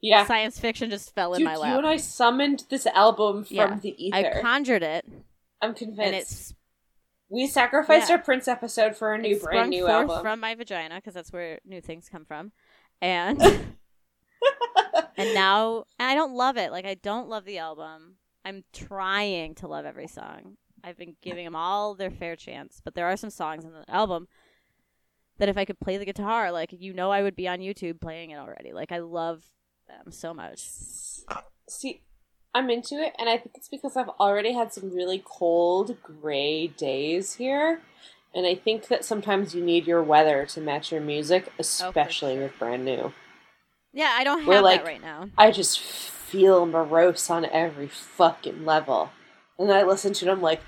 yeah. 0.00 0.24
science 0.24 0.60
fiction 0.60 0.88
just 0.88 1.12
fell 1.16 1.34
in 1.34 1.40
Dude, 1.40 1.46
my 1.46 1.54
you 1.54 1.58
lap. 1.58 1.78
and 1.78 1.86
I 1.86 1.96
summoned 1.96 2.62
this 2.70 2.86
album 2.86 3.44
from 3.44 3.56
Yeah. 3.56 3.78
the 3.80 4.06
ether. 4.06 4.38
I 4.38 4.40
conjured 4.40 4.84
it, 4.84 5.04
I'm 5.60 5.70
and 5.70 5.76
convinced. 5.76 6.32
it's 6.32 6.54
we 7.28 7.48
sacrificed 7.48 8.08
Yeah. 8.08 8.16
our 8.16 8.22
Prince 8.22 8.46
episode 8.46 8.94
for 8.94 9.12
a 9.14 9.18
new 9.18 9.34
it 9.34 9.42
brand 9.42 9.70
new 9.70 9.88
album. 9.88 10.22
from 10.22 10.38
my 10.38 10.54
vagina 10.54 10.94
because 10.96 11.14
that's 11.14 11.32
where 11.32 11.58
new 11.64 11.80
things 11.80 12.08
come 12.08 12.24
from, 12.24 12.52
and 13.00 13.42
and 15.16 15.34
now 15.34 15.86
and 15.98 16.08
I 16.08 16.14
don't 16.14 16.34
love 16.34 16.56
it. 16.56 16.70
Like 16.70 16.86
I 16.86 16.94
don't 16.94 17.28
love 17.28 17.44
the 17.44 17.58
album. 17.58 18.14
I'm 18.44 18.62
trying 18.72 19.56
to 19.56 19.66
love 19.66 19.86
every 19.86 20.06
song. 20.06 20.56
I've 20.84 20.98
been 20.98 21.16
giving 21.20 21.44
them 21.44 21.56
all 21.56 21.94
their 21.96 22.10
fair 22.12 22.36
chance, 22.36 22.80
but 22.84 22.94
there 22.94 23.06
are 23.06 23.16
some 23.16 23.30
songs 23.30 23.64
in 23.64 23.72
the 23.72 23.84
album 23.88 24.28
that 25.38 25.48
if 25.48 25.56
I 25.56 25.64
could 25.64 25.80
play 25.80 25.96
the 25.96 26.04
guitar, 26.04 26.52
like 26.52 26.70
you 26.72 26.92
know, 26.92 27.10
I 27.10 27.22
would 27.22 27.36
be 27.36 27.48
on 27.48 27.58
YouTube 27.58 28.00
playing 28.00 28.30
it 28.30 28.38
already. 28.38 28.72
Like 28.72 28.92
I 28.92 28.98
love 28.98 29.44
them 29.88 30.12
so 30.12 30.32
much. 30.32 30.60
See, 31.68 32.02
I'm 32.54 32.70
into 32.70 32.96
it, 32.96 33.14
and 33.18 33.28
I 33.28 33.38
think 33.38 33.52
it's 33.56 33.68
because 33.68 33.96
I've 33.96 34.08
already 34.08 34.52
had 34.52 34.72
some 34.72 34.94
really 34.94 35.22
cold, 35.24 35.96
gray 36.02 36.66
days 36.66 37.34
here. 37.34 37.80
And 38.34 38.46
I 38.46 38.54
think 38.54 38.88
that 38.88 39.04
sometimes 39.04 39.54
you 39.54 39.62
need 39.62 39.86
your 39.86 40.02
weather 40.02 40.46
to 40.46 40.60
match 40.60 40.90
your 40.90 41.02
music, 41.02 41.48
oh, 41.48 41.54
especially 41.58 42.34
sure. 42.34 42.44
with 42.44 42.58
brand 42.58 42.84
new. 42.84 43.12
Yeah, 43.92 44.14
I 44.16 44.24
don't 44.24 44.46
We're 44.46 44.54
have 44.54 44.64
like- 44.64 44.84
that 44.84 44.90
right 44.90 45.02
now. 45.02 45.28
I 45.36 45.50
just 45.50 45.78
feel 45.78 46.64
morose 46.64 47.28
on 47.28 47.44
every 47.44 47.88
fucking 47.88 48.64
level. 48.64 49.10
And 49.58 49.68
then 49.68 49.76
I 49.76 49.82
listen 49.82 50.14
to 50.14 50.26
it, 50.26 50.32
I'm 50.32 50.40
like, 50.40 50.62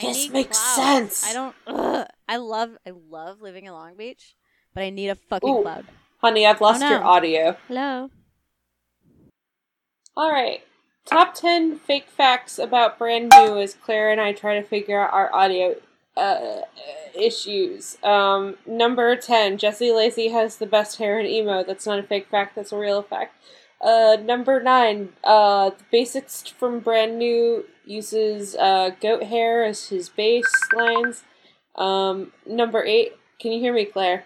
this 0.00 0.30
makes 0.30 0.58
clouds. 0.58 1.16
sense. 1.16 1.26
I 1.26 1.32
don't. 1.34 1.54
Ugh. 1.66 2.06
I 2.30 2.36
love. 2.36 2.76
I 2.86 2.92
love 3.10 3.42
living 3.42 3.66
in 3.66 3.72
Long 3.72 3.96
Beach, 3.96 4.36
but 4.72 4.84
I 4.84 4.90
need 4.90 5.08
a 5.08 5.16
fucking 5.16 5.50
Ooh. 5.50 5.62
cloud. 5.62 5.84
Honey, 6.18 6.46
I've 6.46 6.60
lost 6.60 6.80
Oh, 6.80 6.88
your 6.88 7.02
audio. 7.02 7.56
Hello. 7.66 8.10
All 10.16 10.30
right. 10.30 10.60
Top 11.04 11.34
10 11.34 11.80
fake 11.80 12.08
facts 12.08 12.56
about 12.56 12.98
brand 12.98 13.32
new 13.34 13.58
as 13.58 13.74
Claire 13.74 14.12
and 14.12 14.20
I 14.20 14.32
try 14.32 14.60
to 14.60 14.64
figure 14.64 15.00
out 15.00 15.12
our 15.12 15.34
audio 15.34 15.74
uh, 16.16 16.60
issues. 17.18 17.98
Um, 18.04 18.58
number 18.64 19.16
10, 19.16 19.58
Jesse 19.58 19.90
Lacey 19.90 20.28
has 20.28 20.58
the 20.58 20.66
best 20.66 20.98
hair 20.98 21.18
in 21.18 21.26
emo. 21.26 21.64
That's 21.64 21.86
not 21.86 21.98
a 21.98 22.04
fake 22.04 22.28
fact, 22.30 22.54
that's 22.54 22.70
a 22.70 22.78
real 22.78 23.02
fact. 23.02 23.34
Uh, 23.80 24.18
number 24.22 24.62
9, 24.62 25.08
uh, 25.24 25.70
the 25.70 25.98
bassist 25.98 26.52
from 26.52 26.78
brand 26.78 27.18
new 27.18 27.64
uses 27.84 28.54
uh, 28.54 28.90
goat 29.00 29.24
hair 29.24 29.64
as 29.64 29.88
his 29.88 30.08
bass 30.08 30.46
lines. 30.76 31.24
Um, 31.76 32.32
number 32.46 32.84
8, 32.84 33.12
can 33.38 33.52
you 33.52 33.60
hear 33.60 33.72
me, 33.72 33.84
Claire? 33.84 34.24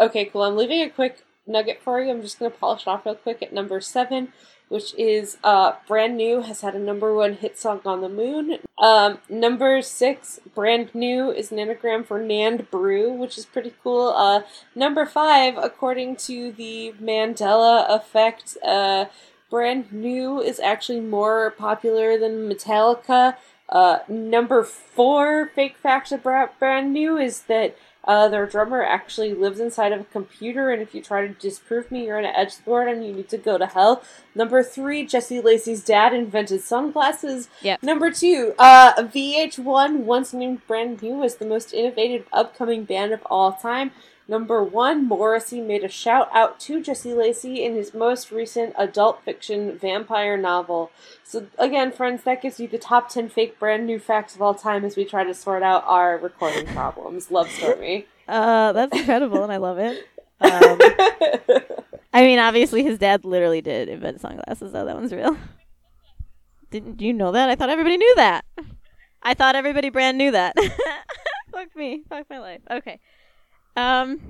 Okay, 0.00 0.26
cool. 0.26 0.42
I'm 0.42 0.56
leaving 0.56 0.80
a 0.82 0.90
quick 0.90 1.24
nugget 1.46 1.80
for 1.82 2.00
you. 2.00 2.10
I'm 2.10 2.22
just 2.22 2.38
going 2.38 2.50
to 2.50 2.56
polish 2.56 2.82
it 2.82 2.88
off 2.88 3.06
real 3.06 3.14
quick 3.14 3.42
at 3.42 3.52
number 3.52 3.80
7 3.80 4.32
which 4.68 4.94
is 4.96 5.38
uh, 5.42 5.72
brand 5.86 6.16
new, 6.16 6.42
has 6.42 6.60
had 6.60 6.74
a 6.74 6.78
number 6.78 7.14
one 7.14 7.34
hit 7.34 7.58
song 7.58 7.80
on 7.84 8.00
the 8.00 8.08
moon. 8.08 8.58
Um, 8.78 9.18
number 9.28 9.82
six, 9.82 10.40
brand 10.54 10.94
new, 10.94 11.30
is 11.30 11.50
an 11.50 11.58
anagram 11.58 12.04
for 12.04 12.20
Nand 12.20 12.70
Brew, 12.70 13.10
which 13.10 13.38
is 13.38 13.46
pretty 13.46 13.74
cool. 13.82 14.08
Uh, 14.10 14.42
number 14.74 15.06
five, 15.06 15.56
according 15.56 16.16
to 16.16 16.52
the 16.52 16.92
Mandela 17.02 17.88
effect, 17.88 18.56
uh, 18.64 19.06
brand 19.50 19.90
new 19.90 20.40
is 20.40 20.60
actually 20.60 21.00
more 21.00 21.50
popular 21.52 22.18
than 22.18 22.48
Metallica. 22.48 23.36
Uh, 23.68 23.98
number 24.08 24.62
four, 24.62 25.50
fake 25.54 25.76
fact 25.76 26.10
about 26.10 26.58
brand 26.58 26.92
new 26.92 27.18
is 27.18 27.42
that 27.42 27.76
uh, 28.04 28.26
their 28.28 28.46
drummer 28.46 28.82
actually 28.82 29.34
lives 29.34 29.60
inside 29.60 29.92
of 29.92 30.00
a 30.00 30.04
computer, 30.04 30.70
and 30.70 30.80
if 30.80 30.94
you 30.94 31.02
try 31.02 31.26
to 31.26 31.34
disprove 31.34 31.90
me, 31.90 32.06
you're 32.06 32.20
gonna 32.20 32.32
edge 32.34 32.56
the 32.56 32.62
board 32.62 32.88
and 32.88 33.04
you 33.04 33.12
need 33.12 33.28
to 33.28 33.36
go 33.36 33.58
to 33.58 33.66
hell. 33.66 34.02
Number 34.38 34.62
three, 34.62 35.04
Jesse 35.04 35.40
Lacey's 35.40 35.82
dad 35.82 36.14
invented 36.14 36.62
sunglasses. 36.62 37.48
Yep. 37.60 37.82
Number 37.82 38.12
two, 38.12 38.54
uh, 38.56 38.92
VH1 39.02 40.04
once 40.04 40.32
named 40.32 40.64
Brand 40.68 41.02
New 41.02 41.24
as 41.24 41.34
the 41.34 41.44
most 41.44 41.74
innovative 41.74 42.24
upcoming 42.32 42.84
band 42.84 43.12
of 43.12 43.20
all 43.26 43.52
time. 43.52 43.90
Number 44.28 44.62
one, 44.62 45.08
Morrissey 45.08 45.60
made 45.60 45.82
a 45.82 45.88
shout 45.88 46.30
out 46.32 46.60
to 46.60 46.80
Jesse 46.80 47.14
Lacey 47.14 47.64
in 47.64 47.74
his 47.74 47.92
most 47.92 48.30
recent 48.30 48.74
adult 48.78 49.24
fiction 49.24 49.76
vampire 49.76 50.36
novel. 50.36 50.92
So, 51.24 51.48
again, 51.58 51.90
friends, 51.90 52.22
that 52.22 52.40
gives 52.40 52.60
you 52.60 52.68
the 52.68 52.78
top 52.78 53.08
10 53.08 53.30
fake 53.30 53.58
brand 53.58 53.86
new 53.86 53.98
facts 53.98 54.36
of 54.36 54.42
all 54.42 54.54
time 54.54 54.84
as 54.84 54.94
we 54.94 55.04
try 55.04 55.24
to 55.24 55.34
sort 55.34 55.64
out 55.64 55.82
our 55.84 56.16
recording 56.16 56.66
problems. 56.66 57.32
Love 57.32 57.50
Stormy. 57.50 58.06
Uh, 58.28 58.72
that's 58.72 58.96
incredible, 58.96 59.42
and 59.42 59.52
I 59.52 59.56
love 59.56 59.78
it. 59.78 60.06
Um, 60.40 60.78
I 62.12 62.22
mean, 62.22 62.38
obviously, 62.38 62.82
his 62.82 62.98
dad 62.98 63.24
literally 63.24 63.60
did 63.60 63.88
invent 63.88 64.20
sunglasses, 64.20 64.72
so 64.72 64.84
that 64.84 64.94
one's 64.94 65.12
real. 65.12 65.36
Didn't 66.70 67.00
you 67.00 67.12
know 67.12 67.32
that? 67.32 67.48
I 67.48 67.54
thought 67.54 67.70
everybody 67.70 67.96
knew 67.96 68.14
that. 68.16 68.44
I 69.22 69.34
thought 69.34 69.56
everybody 69.56 69.90
brand 69.90 70.18
knew 70.18 70.30
that. 70.30 70.56
Fuck 71.52 71.74
me. 71.76 72.02
Fuck 72.08 72.26
my 72.30 72.38
life. 72.38 72.60
Okay. 72.70 73.00
Um, 73.76 74.20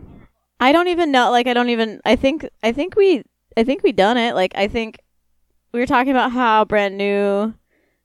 I 0.60 0.72
don't 0.72 0.88
even 0.88 1.10
know. 1.10 1.30
Like, 1.30 1.46
I 1.46 1.54
don't 1.54 1.70
even. 1.70 2.00
I 2.04 2.16
think. 2.16 2.48
I 2.62 2.72
think 2.72 2.96
we. 2.96 3.22
I 3.56 3.64
think 3.64 3.82
we 3.82 3.92
done 3.92 4.16
it. 4.16 4.34
Like, 4.34 4.52
I 4.56 4.68
think 4.68 4.98
we 5.72 5.80
were 5.80 5.86
talking 5.86 6.10
about 6.10 6.32
how 6.32 6.64
brand 6.64 6.96
new 6.96 7.54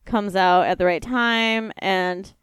comes 0.06 0.36
out 0.36 0.66
at 0.68 0.78
the 0.78 0.86
right 0.86 1.02
time, 1.02 1.72
and 1.78 2.34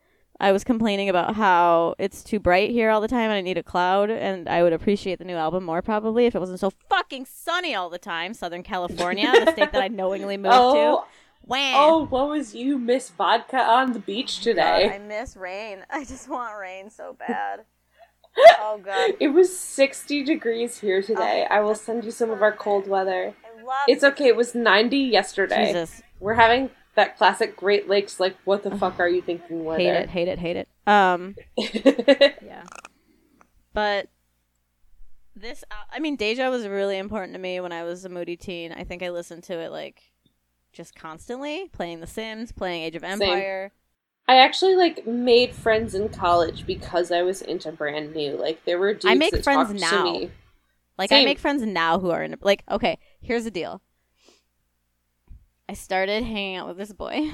I 0.41 0.53
was 0.53 0.65
complaining 0.65 1.11
about 1.11 1.37
how 1.37 1.95
it's 1.99 2.25
too 2.25 2.41
bright 2.41 2.71
here 2.71 2.89
all 2.89 3.03
the 3.03 3.09
time, 3.09 3.25
and 3.31 3.35
I 3.35 3.43
need 3.43 3.59
a 3.59 3.63
cloud, 3.63 4.09
and 4.09 4.49
I 4.49 4.63
would 4.63 4.73
appreciate 4.73 5.19
the 5.19 5.25
new 5.27 5.37
album 5.37 5.65
more 5.65 5.83
probably 5.83 6.25
if 6.25 6.35
it 6.35 6.39
wasn't 6.39 6.61
so 6.61 6.71
fucking 6.89 7.27
sunny 7.27 7.75
all 7.75 7.91
the 7.91 7.99
time. 7.99 8.33
Southern 8.33 8.63
California, 8.63 9.31
the 9.33 9.53
state 9.53 9.73
that 9.73 9.83
I 9.83 9.89
knowingly 9.89 10.37
moved 10.39 10.55
oh, 10.57 11.03
to. 11.03 11.07
Wham! 11.43 11.75
oh, 11.77 12.07
what 12.07 12.29
was 12.29 12.55
you 12.55 12.79
miss 12.79 13.11
vodka 13.11 13.59
on 13.59 13.93
the 13.93 13.99
beach 13.99 14.45
God, 14.45 14.59
I 14.59 14.99
miss 14.99 15.37
rain. 15.37 15.85
I 15.91 16.05
just 16.05 16.29
want 16.29 16.59
rain 16.59 16.89
so 16.91 17.17
bad. 17.19 17.65
oh 18.61 18.81
god, 18.83 19.13
It 19.21 19.29
was 19.29 19.57
60 19.59 20.25
degrees 20.25 20.79
here 20.79 21.03
today. 21.03 21.47
Oh, 21.51 21.55
I 21.55 21.61
will 21.61 21.75
send 21.75 22.05
you 22.05 22.13
some 22.13 22.31
of 22.31 22.41
our 22.43 22.53
cold 22.53 22.89
weather. 22.89 23.35
I 23.45 23.63
love. 23.63 23.77
It's 23.89 24.05
okay, 24.05 24.29
it 24.29 24.37
was 24.37 24.55
90 24.55 24.97
yesterday. 24.97 25.67
Jesus. 25.67 26.03
We're 26.19 26.35
having 26.35 26.71
that 26.95 27.17
classic 27.17 27.57
Great 27.57 27.89
Lakes, 27.89 28.21
like, 28.21 28.37
what 28.45 28.63
the 28.63 28.77
fuck 28.77 28.99
are 28.99 29.09
you 29.09 29.23
thinking 29.23 29.65
weather? 29.65 29.83
Hate 29.83 29.95
it, 29.95 30.09
hate 30.09 30.29
it, 30.29 30.39
hate 30.39 30.57
it. 30.57 30.69
Um, 30.87 31.37
yeah. 31.57 32.65
But 33.73 34.09
this, 35.37 35.65
I 35.93 36.01
mean, 36.01 36.17
Deja 36.17 36.51
was 36.51 36.67
really 36.67 36.99
important 36.99 37.35
to 37.35 37.39
me 37.39 37.61
when 37.61 37.73
I 37.73 37.85
was 37.85 38.05
a 38.05 38.09
moody 38.09 38.37
teen. 38.37 38.73
I 38.73 38.85
think 38.85 39.03
I 39.03 39.11
listened 39.11 39.45
to 39.45 39.59
it 39.59 39.71
like 39.71 40.03
just 40.73 40.95
constantly, 40.95 41.69
playing 41.73 42.01
The 42.01 42.07
Sims, 42.07 42.53
playing 42.53 42.83
Age 42.83 42.97
of 42.97 43.05
Empire. 43.05 43.73
I 44.29 44.37
actually 44.37 44.77
like 44.77 45.07
made 45.07 45.53
friends 45.53 45.95
in 45.95 46.09
college 46.09 46.65
because 46.65 47.11
I 47.11 47.23
was 47.23 47.43
into 47.43 47.73
brand 47.73 48.15
new. 48.15 48.37
Like 48.37 48.65
there 48.65 48.79
were 48.79 48.95
dudes 48.95 49.19
make 49.19 49.33
that 49.33 49.43
friends 49.43 49.73
now. 49.81 49.91
to 49.91 50.03
me. 50.05 50.31
Like 50.97 51.11
I 51.11 51.25
make 51.25 51.39
friends 51.41 51.63
now 51.63 51.99
who 51.99 52.11
are 52.11 52.23
in 52.23 52.37
like 52.41 52.63
okay, 52.71 52.99
here's 53.21 53.45
the 53.45 53.51
deal. 53.51 53.83
I 55.71 55.75
started 55.75 56.25
hanging 56.25 56.57
out 56.57 56.67
with 56.67 56.79
this 56.79 56.93
boy. 56.93 57.31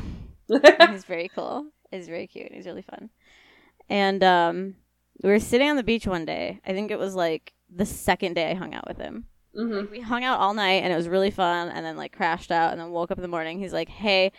he's 0.90 1.04
very 1.06 1.30
cool. 1.34 1.68
He's 1.90 2.06
very 2.06 2.26
cute. 2.26 2.52
He's 2.52 2.66
really 2.66 2.82
fun. 2.82 3.08
And 3.88 4.22
um 4.22 4.74
we 5.22 5.30
were 5.30 5.40
sitting 5.40 5.70
on 5.70 5.76
the 5.76 5.82
beach 5.82 6.06
one 6.06 6.26
day. 6.26 6.60
I 6.66 6.74
think 6.74 6.90
it 6.90 6.98
was 6.98 7.14
like 7.14 7.54
the 7.74 7.86
second 7.86 8.34
day 8.34 8.50
I 8.50 8.54
hung 8.54 8.74
out 8.74 8.86
with 8.86 8.98
him. 8.98 9.24
hmm 9.54 9.86
We 9.90 10.00
hung 10.00 10.22
out 10.22 10.38
all 10.38 10.52
night 10.52 10.82
and 10.82 10.92
it 10.92 10.96
was 10.96 11.08
really 11.08 11.30
fun 11.30 11.70
and 11.70 11.86
then 11.86 11.96
like 11.96 12.14
crashed 12.14 12.50
out 12.50 12.72
and 12.72 12.80
then 12.80 12.90
woke 12.90 13.10
up 13.10 13.16
in 13.16 13.22
the 13.22 13.28
morning. 13.36 13.58
He's 13.58 13.72
like, 13.72 13.88
"Hey, 13.88 14.32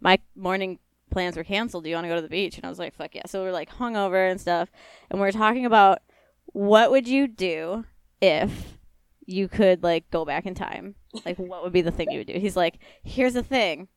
my 0.00 0.18
morning 0.34 0.78
plans 1.10 1.36
were 1.36 1.44
canceled. 1.44 1.84
Do 1.84 1.90
you 1.90 1.96
want 1.96 2.06
to 2.06 2.08
go 2.08 2.16
to 2.16 2.22
the 2.22 2.28
beach?" 2.28 2.56
And 2.56 2.64
I 2.64 2.70
was 2.70 2.78
like, 2.78 2.94
"Fuck 2.94 3.14
yeah." 3.14 3.26
So 3.26 3.42
we 3.42 3.50
are 3.50 3.52
like 3.52 3.68
hungover 3.68 4.30
and 4.30 4.40
stuff 4.40 4.70
and 5.10 5.20
we 5.20 5.28
are 5.28 5.32
talking 5.32 5.66
about 5.66 5.98
what 6.46 6.90
would 6.90 7.06
you 7.06 7.28
do 7.28 7.84
if 8.22 8.78
you 9.26 9.48
could 9.48 9.82
like 9.82 10.10
go 10.10 10.24
back 10.24 10.46
in 10.46 10.54
time? 10.54 10.94
Like 11.24 11.38
what 11.38 11.62
would 11.62 11.72
be 11.72 11.82
the 11.82 11.90
thing 11.90 12.10
you 12.10 12.18
would 12.18 12.26
do? 12.26 12.38
He's 12.38 12.56
like, 12.56 12.78
"Here's 13.02 13.34
the 13.34 13.42
thing. 13.42 13.88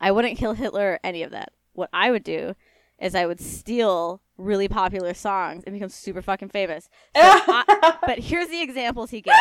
I 0.00 0.10
wouldn't 0.12 0.38
kill 0.38 0.54
Hitler 0.54 0.92
or 0.94 1.00
any 1.04 1.22
of 1.22 1.30
that. 1.32 1.52
What 1.72 1.90
I 1.92 2.10
would 2.10 2.24
do 2.24 2.54
is 2.98 3.14
I 3.14 3.26
would 3.26 3.40
steal 3.40 4.20
really 4.36 4.68
popular 4.68 5.12
songs 5.14 5.62
and 5.64 5.74
become 5.74 5.88
super 5.90 6.22
fucking 6.22 6.48
famous. 6.48 6.88
So 7.16 7.22
I- 7.22 7.96
but 8.06 8.18
here's 8.18 8.48
the 8.48 8.62
examples 8.62 9.10
he 9.10 9.20
gave. 9.20 9.34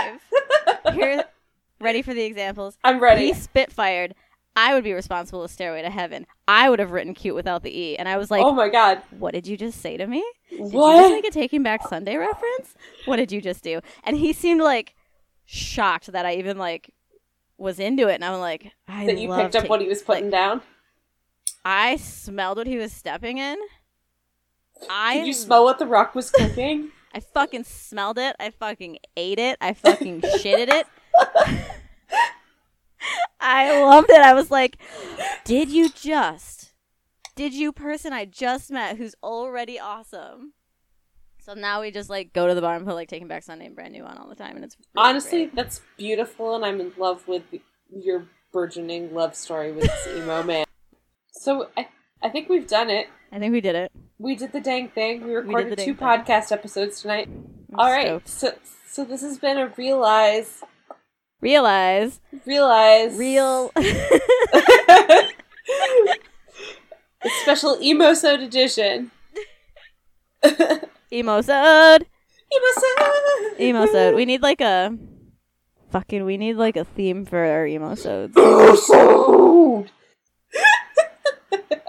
Here, 0.93 1.24
ready 1.80 2.02
for 2.02 2.13
the 2.13 2.24
examples? 2.24 2.78
I'm 2.84 3.00
ready. 3.00 3.28
He 3.28 3.34
spitfired. 3.34 4.13
I 4.56 4.74
would 4.74 4.84
be 4.84 4.91
responsible 4.93 5.41
with 5.41 5.52
Stairway 5.52 5.82
to 5.84 5.89
Heaven. 5.89 6.26
I 6.48 6.69
would 6.69 6.80
have 6.80 6.91
written 6.91 7.13
cute 7.13 7.36
without 7.36 7.63
the 7.63 7.78
E. 7.78 7.95
And 7.98 8.10
I 8.10 8.17
was 8.17 8.30
like, 8.30 8.43
oh 8.43 8.52
my 8.52 8.67
god. 8.67 9.02
what 9.17 9.34
did 9.34 9.48
you 9.48 9.56
just 9.56 9.80
say 9.82 9.95
to 9.95 10.06
me? 10.08 10.24
Did 10.50 10.60
you 10.60 10.72
just 10.72 11.12
make 11.12 11.26
a 11.26 11.32
Taking 11.32 11.63
Back 11.63 11.88
Sunday 11.88 12.17
reference? 12.17 12.76
What 13.06 13.17
did 13.17 13.32
you 13.32 13.39
just 13.41 13.63
do? 13.63 13.80
And 14.04 14.17
he 14.17 14.34
seemed 14.34 14.60
like 14.62 14.95
shocked 15.51 16.12
that 16.12 16.25
I 16.27 16.35
even 16.35 16.57
like 16.57 16.93
was 17.57 17.79
into 17.79 18.07
it. 18.07 18.15
And 18.15 18.25
I'm 18.25 18.39
like, 18.39 18.71
I 18.88 19.05
that 19.07 19.17
you 19.17 19.33
picked 19.33 19.55
up 19.55 19.67
what 19.67 19.81
he 19.81 19.88
was 19.88 20.03
putting 20.03 20.25
like, 20.25 20.31
down. 20.31 20.62
I 21.65 21.97
smelled 21.97 22.57
what 22.57 22.67
he 22.67 22.77
was 22.77 22.93
stepping 22.93 23.39
in. 23.39 23.57
I 24.89 25.15
Did 25.15 25.27
you 25.27 25.33
smell 25.33 25.63
what 25.63 25.79
the 25.79 25.88
rock 25.88 26.15
was 26.15 26.29
cooking? 26.29 26.91
I 27.13 27.19
fucking 27.19 27.63
smelled 27.63 28.19
it. 28.19 28.35
I 28.39 28.51
fucking 28.51 28.99
ate 29.17 29.39
it. 29.39 29.57
I 29.59 29.73
fucking 29.73 30.21
shitted 30.21 30.69
it. 30.69 30.88
I 33.41 33.81
loved 33.81 34.12
it. 34.12 34.21
I 34.21 34.33
was 34.33 34.51
like, 34.51 34.77
did 35.43 35.71
you 35.71 35.89
just, 35.89 36.73
did 37.35 37.53
you 37.53 37.71
person 37.71 38.13
I 38.13 38.25
just 38.25 38.69
met 38.69 38.97
who's 38.97 39.15
already 39.23 39.79
awesome? 39.79 40.53
So 41.49 41.55
now 41.55 41.81
we 41.81 41.89
just 41.89 42.12
like 42.12 42.31
go 42.31 42.47
to 42.47 42.53
the 42.53 42.62
bar 42.62 42.75
and 42.75 42.85
put 42.85 42.93
like 42.93 43.09
Taking 43.09 43.27
Back 43.27 43.41
Sunday 43.41 43.65
and 43.65 43.73
Brand 43.73 43.93
New 43.93 44.03
on 44.03 44.19
all 44.19 44.29
the 44.29 44.35
time, 44.35 44.55
and 44.55 44.63
it's 44.63 44.77
really 44.77 45.09
Honestly, 45.09 45.45
great. 45.45 45.55
that's 45.55 45.81
beautiful, 45.97 46.55
and 46.55 46.63
I'm 46.63 46.79
in 46.79 46.93
love 46.95 47.27
with 47.27 47.41
your 47.91 48.27
burgeoning 48.53 49.15
love 49.15 49.33
story 49.33 49.71
with 49.71 49.85
this 49.85 50.07
emo 50.15 50.43
man. 50.43 50.67
So 51.31 51.69
I, 51.75 51.88
I 52.21 52.29
think 52.29 52.49
we've 52.49 52.67
done 52.67 52.91
it. 52.91 53.07
I 53.31 53.39
think 53.39 53.51
we 53.51 53.62
did 53.62 53.73
it. 53.73 53.91
We 54.19 54.35
did 54.35 54.51
the 54.51 54.62
dang 54.62 54.89
thing. 54.89 55.23
We 55.23 55.33
recorded 55.33 55.75
dang 55.75 55.88
two 55.88 55.95
thing. 55.95 56.07
podcast 56.07 56.51
episodes 56.51 57.01
tonight. 57.01 57.27
I'm 57.27 57.79
All 57.79 57.89
right, 57.89 58.05
stoked. 58.27 58.29
so 58.29 58.53
so 58.85 59.03
this 59.03 59.21
has 59.21 59.39
been 59.39 59.57
a 59.57 59.73
realize, 59.75 60.62
Realize, 61.41 62.19
realize, 62.45 63.17
real. 63.17 63.71
special 67.41 67.81
emo 67.81 68.13
sode 68.13 68.41
edition. 68.41 69.09
Emo 71.12 71.41
sode. 71.41 72.06
emo 72.54 72.67
sode. 72.76 73.60
Emo 73.62 73.86
sode. 73.88 74.15
We 74.15 74.26
need 74.26 74.41
like 74.41 74.62
a 74.62 74.98
fucking. 75.91 76.24
We 76.26 76.38
need 76.38 76.56
like 76.56 76.76
a 76.78 76.86
theme 76.86 77.26
for 77.26 77.43
our 77.43 77.65
emo 77.65 77.95
sodes. 77.95 78.36
Emo 78.38 78.76
sode. 78.76 79.91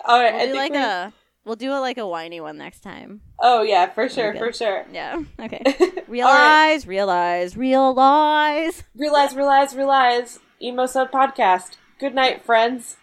All 0.06 0.20
right, 0.20 0.34
We'll 0.34 0.46
do 0.48 0.54
like 0.54 0.72
we- 0.72 0.78
a. 0.78 1.12
We'll 1.44 1.56
do 1.56 1.72
a 1.72 1.80
like 1.80 1.96
a 1.96 2.06
whiny 2.06 2.40
one 2.40 2.58
next 2.58 2.80
time. 2.80 3.22
Oh 3.40 3.62
yeah, 3.62 3.88
for 3.90 4.08
sure, 4.10 4.34
for 4.36 4.52
sure. 4.52 4.84
Yeah. 4.92 5.22
Okay. 5.40 5.62
All 5.66 5.86
right. 5.86 6.08
Realize, 6.08 6.86
realize, 6.86 7.56
realize. 7.56 8.82
Realize, 8.94 9.34
realize, 9.34 9.74
realize. 9.74 10.38
Emo 10.62 10.84
sode 10.86 11.10
podcast. 11.10 11.76
Good 11.98 12.14
night, 12.14 12.44
friends, 12.44 12.96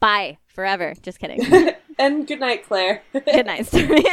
Bye 0.00 0.36
forever. 0.46 0.94
Just 1.02 1.18
kidding. 1.18 1.40
and 1.98 2.26
good 2.26 2.40
night, 2.40 2.64
Claire. 2.66 3.02
Good 3.12 3.46
night, 3.46 3.66
Stormy. 3.66 4.04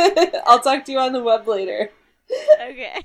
I'll 0.46 0.60
talk 0.60 0.84
to 0.86 0.92
you 0.92 0.98
on 0.98 1.12
the 1.12 1.22
web 1.22 1.46
later. 1.46 1.90
okay. 2.60 3.04